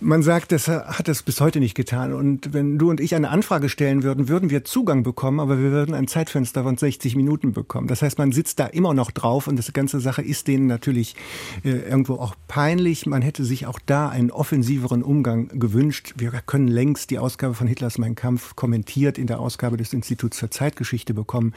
Man 0.00 0.22
sagt, 0.22 0.52
das 0.52 0.68
hat 0.68 1.08
es 1.08 1.24
bis 1.24 1.40
heute 1.40 1.58
nicht 1.58 1.74
getan. 1.74 2.12
Und 2.12 2.52
wenn 2.52 2.78
du 2.78 2.88
und 2.88 3.00
ich 3.00 3.16
eine 3.16 3.30
Anfrage 3.30 3.68
stellen 3.68 4.04
würden, 4.04 4.28
würden 4.28 4.48
wir 4.48 4.64
Zugang 4.64 5.02
bekommen, 5.02 5.40
aber 5.40 5.58
wir 5.58 5.72
würden 5.72 5.92
ein 5.92 6.06
Zeitfenster 6.06 6.62
von 6.62 6.76
60 6.76 7.16
Minuten 7.16 7.52
bekommen. 7.52 7.88
Das 7.88 8.02
heißt, 8.02 8.16
man 8.16 8.30
sitzt 8.30 8.60
da 8.60 8.66
immer 8.66 8.94
noch 8.94 9.10
drauf 9.10 9.48
und 9.48 9.56
das 9.56 9.72
ganze 9.72 9.98
Sache 9.98 10.22
ist 10.22 10.46
denen 10.46 10.68
natürlich 10.68 11.16
äh, 11.64 11.70
irgendwo 11.70 12.14
auch 12.14 12.36
peinlich. 12.46 13.06
Man 13.06 13.22
hätte 13.22 13.44
sich 13.44 13.66
auch 13.66 13.80
da 13.84 14.08
einen 14.08 14.30
offensiveren 14.30 15.02
Umgang 15.02 15.48
gewünscht. 15.58 16.14
Wir 16.16 16.30
können 16.46 16.68
längst 16.68 17.10
die 17.10 17.18
Ausgabe 17.18 17.54
von 17.54 17.66
Hitlers 17.66 17.98
Mein 17.98 18.14
Kampf 18.14 18.54
kommentiert 18.54 19.18
in 19.18 19.26
der 19.26 19.40
Ausgabe 19.40 19.76
des 19.76 19.92
Instituts 19.92 20.38
für 20.38 20.48
Zeitgeschichte 20.48 21.12
bekommen. 21.12 21.54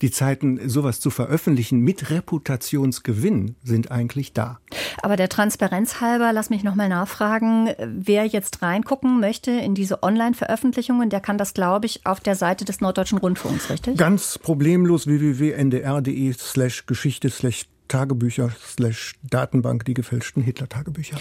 Die 0.00 0.10
Zeiten, 0.10 0.66
sowas 0.66 0.98
zu 0.98 1.10
veröffentlichen 1.10 1.80
mit 1.80 2.08
Reputationsgewinn 2.08 3.54
sind 3.62 3.90
eigentlich 3.90 4.32
da. 4.32 4.60
Aber 5.02 5.16
der 5.16 5.28
Transparenz 5.28 6.00
halber, 6.00 6.32
lass 6.32 6.48
mich 6.48 6.64
noch 6.64 6.74
mal 6.74 6.88
nachfragen 6.88 7.68
wer 7.86 8.26
jetzt 8.26 8.62
reingucken 8.62 9.20
möchte 9.20 9.50
in 9.50 9.74
diese 9.74 10.02
Online-Veröffentlichungen, 10.02 11.10
der 11.10 11.20
kann 11.20 11.38
das, 11.38 11.54
glaube 11.54 11.86
ich, 11.86 12.06
auf 12.06 12.20
der 12.20 12.34
Seite 12.34 12.64
des 12.64 12.80
Norddeutschen 12.80 13.18
Rundfunks, 13.18 13.70
richtig? 13.70 13.96
Ganz 13.96 14.38
problemlos 14.38 15.06
www.ndr.de 15.06 16.32
slash 16.32 16.86
Geschichte 16.86 17.30
slash 17.30 17.66
Tagebücher 17.88 18.50
slash 18.58 19.14
Datenbank, 19.22 19.84
die 19.84 19.94
gefälschten 19.94 20.42
Hitler-Tagebücher. 20.42 21.18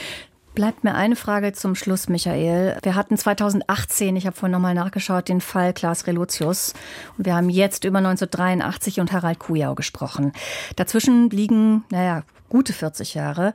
Bleibt 0.53 0.83
mir 0.83 0.95
eine 0.95 1.15
Frage 1.15 1.53
zum 1.53 1.75
Schluss, 1.75 2.09
Michael. 2.09 2.77
Wir 2.83 2.95
hatten 2.95 3.17
2018, 3.17 4.17
ich 4.17 4.25
habe 4.25 4.35
vorhin 4.35 4.51
nochmal 4.51 4.73
nachgeschaut, 4.73 5.29
den 5.29 5.39
Fall 5.39 5.73
Klaas 5.73 6.07
Relotius. 6.07 6.73
Und 7.17 7.25
wir 7.25 7.35
haben 7.35 7.49
jetzt 7.49 7.85
über 7.85 7.99
1983 7.99 8.99
und 8.99 9.13
Harald 9.13 9.39
Kujau 9.39 9.75
gesprochen. 9.75 10.33
Dazwischen 10.75 11.29
liegen, 11.29 11.85
naja, 11.89 12.23
gute 12.49 12.73
40 12.73 13.13
Jahre. 13.13 13.53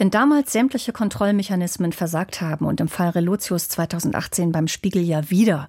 Wenn 0.00 0.10
damals 0.10 0.50
sämtliche 0.50 0.94
Kontrollmechanismen 0.94 1.92
versagt 1.92 2.40
haben 2.40 2.64
und 2.64 2.80
im 2.80 2.88
Fall 2.88 3.10
Relotius 3.10 3.68
2018 3.68 4.50
beim 4.50 4.66
Spiegel 4.66 5.02
ja 5.02 5.28
wieder, 5.28 5.68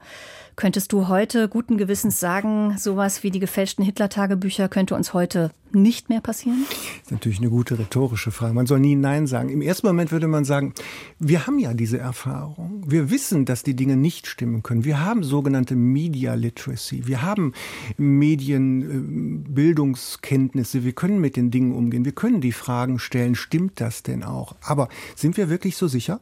könntest 0.56 0.94
du 0.94 1.10
heute 1.10 1.50
guten 1.50 1.78
Gewissens 1.78 2.22
sagen, 2.22 2.78
sowas 2.78 3.24
wie 3.24 3.32
die 3.32 3.42
gefälschten 3.42 3.84
Hitler-Tagebücher 3.84 4.70
könnte 4.70 4.96
uns 4.96 5.14
heute 5.14 5.52
nicht 5.76 6.10
mehr 6.10 6.22
passieren? 6.22 6.66
Das 6.70 6.78
ist 7.04 7.12
natürlich 7.12 7.40
eine 7.40 7.50
gute 7.50 7.80
rhetorische 7.80 8.32
Frage. 8.32 8.54
Man 8.54 8.68
soll 8.68 8.80
nie 8.80 8.96
Nein 8.96 9.28
sagen. 9.28 9.50
Im 9.50 9.62
ersten 9.62 9.88
Moment 9.88 10.12
würde 10.12 10.28
man 10.28 10.46
sagen, 10.46 10.74
wir 11.20 11.48
haben 11.48 11.60
ja 11.60 11.74
diese 11.74 11.98
Erfahrung. 11.98 12.84
Wir 12.88 13.10
wissen, 13.10 13.46
dass 13.46 13.64
die 13.64 13.76
Dinge 13.76 13.96
nicht 13.96 14.28
stimmen 14.28 14.64
können. 14.64 14.84
Wir 14.86 15.06
haben 15.06 15.24
sogenannte 15.24 15.76
Media 15.76 16.34
Literacy. 16.34 17.08
Wir 17.08 17.22
haben 17.22 17.54
Medienbildungskenntnisse. 17.98 20.84
Wir 20.84 20.94
können 20.94 21.22
mit 21.22 21.36
den 21.36 21.52
Dingen 21.52 21.74
umgehen. 21.74 22.06
Wir 22.06 22.12
können 22.12 22.42
die 22.42 22.52
Fragen 22.52 23.00
stellen, 23.00 23.36
stimmt 23.36 23.80
das 23.80 24.04
denn 24.04 24.24
auch? 24.24 24.56
Aber 24.62 24.90
sind 25.16 25.38
wir 25.38 25.50
wirklich 25.50 25.78
so 25.78 25.88
sicher? 25.88 26.20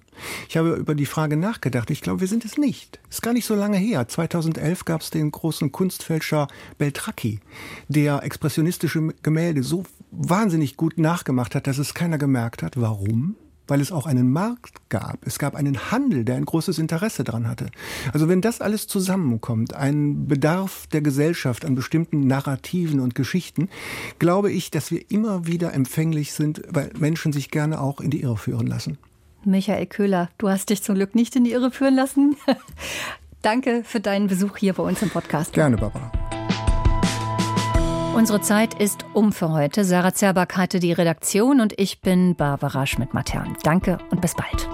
Ich 0.48 0.58
habe 0.58 0.76
über 0.76 0.96
die 0.96 1.06
Frage 1.06 1.38
nachgedacht. 1.38 1.92
Ich 1.92 2.02
glaube, 2.02 2.22
wir 2.22 2.28
sind 2.28 2.46
es 2.46 2.58
nicht. 2.58 3.00
Ist 3.10 3.22
gar 3.22 3.34
nicht 3.34 3.46
so 3.46 3.56
lange 3.56 3.78
her. 3.78 4.08
2011 4.08 4.86
gab 4.86 5.02
es 5.02 5.10
den 5.10 5.32
großen 5.32 5.72
Kunstfälscher 5.72 6.48
Beltracchi, 6.78 7.40
der 7.88 8.24
expressionistische 8.24 9.14
Gemälde 9.24 9.39
Gemälde 9.40 9.64
so 9.64 9.84
wahnsinnig 10.12 10.76
gut 10.76 10.98
nachgemacht 10.98 11.56
hat, 11.56 11.66
dass 11.66 11.78
es 11.78 11.94
keiner 11.94 12.18
gemerkt 12.18 12.62
hat. 12.62 12.80
Warum? 12.80 13.36
weil 13.68 13.82
es 13.82 13.92
auch 13.92 14.08
einen 14.08 14.32
Markt 14.32 14.90
gab. 14.90 15.20
Es 15.28 15.38
gab 15.38 15.54
einen 15.54 15.92
Handel, 15.92 16.26
der 16.26 16.38
ein 16.38 16.46
großes 16.46 16.80
Interesse 16.80 17.24
daran 17.24 17.48
hatte. 17.48 17.70
Also 18.12 18.28
wenn 18.28 18.42
das 18.42 18.62
alles 18.62 18.88
zusammenkommt, 18.88 19.76
ein 19.76 20.26
Bedarf 20.26 20.88
der 20.88 21.02
Gesellschaft 21.02 21.66
an 21.66 21.76
bestimmten 21.76 22.22
Narrativen 22.22 23.00
und 23.00 23.14
Geschichten, 23.14 23.70
glaube 24.18 24.52
ich, 24.52 24.72
dass 24.72 24.90
wir 24.90 25.12
immer 25.12 25.46
wieder 25.46 25.72
empfänglich 25.72 26.34
sind, 26.34 26.64
weil 26.68 26.90
Menschen 26.98 27.32
sich 27.32 27.52
gerne 27.52 27.80
auch 27.80 28.02
in 28.02 28.10
die 28.10 28.24
Irre 28.24 28.38
führen 28.38 28.66
lassen. 28.66 28.98
Michael 29.46 29.86
Köhler, 29.86 30.32
du 30.40 30.50
hast 30.50 30.72
dich 30.72 30.82
zum 30.82 30.96
Glück 30.96 31.14
nicht 31.14 31.36
in 31.36 31.44
die 31.44 31.52
Irre 31.52 31.70
führen 31.70 31.94
lassen. 31.94 32.38
Danke 33.44 33.84
für 33.86 34.00
deinen 34.00 34.26
Besuch 34.26 34.58
hier 34.58 34.74
bei 34.74 34.82
uns 34.82 35.04
im 35.04 35.12
Podcast. 35.12 35.54
Gerne, 35.54 35.78
Barbara. 35.78 36.12
Unsere 38.20 38.42
Zeit 38.42 38.74
ist 38.74 39.06
um 39.14 39.32
für 39.32 39.50
heute. 39.54 39.86
Sarah 39.86 40.14
Zerbak 40.14 40.58
hatte 40.58 40.82
die 40.82 40.92
Redaktion 40.92 41.62
und 41.62 41.80
ich 41.80 42.02
bin 42.02 42.36
Barbara 42.36 42.86
Schmidt-Matern. 42.86 43.56
Danke 43.64 43.98
und 44.12 44.20
bis 44.20 44.36
bald. 44.36 44.68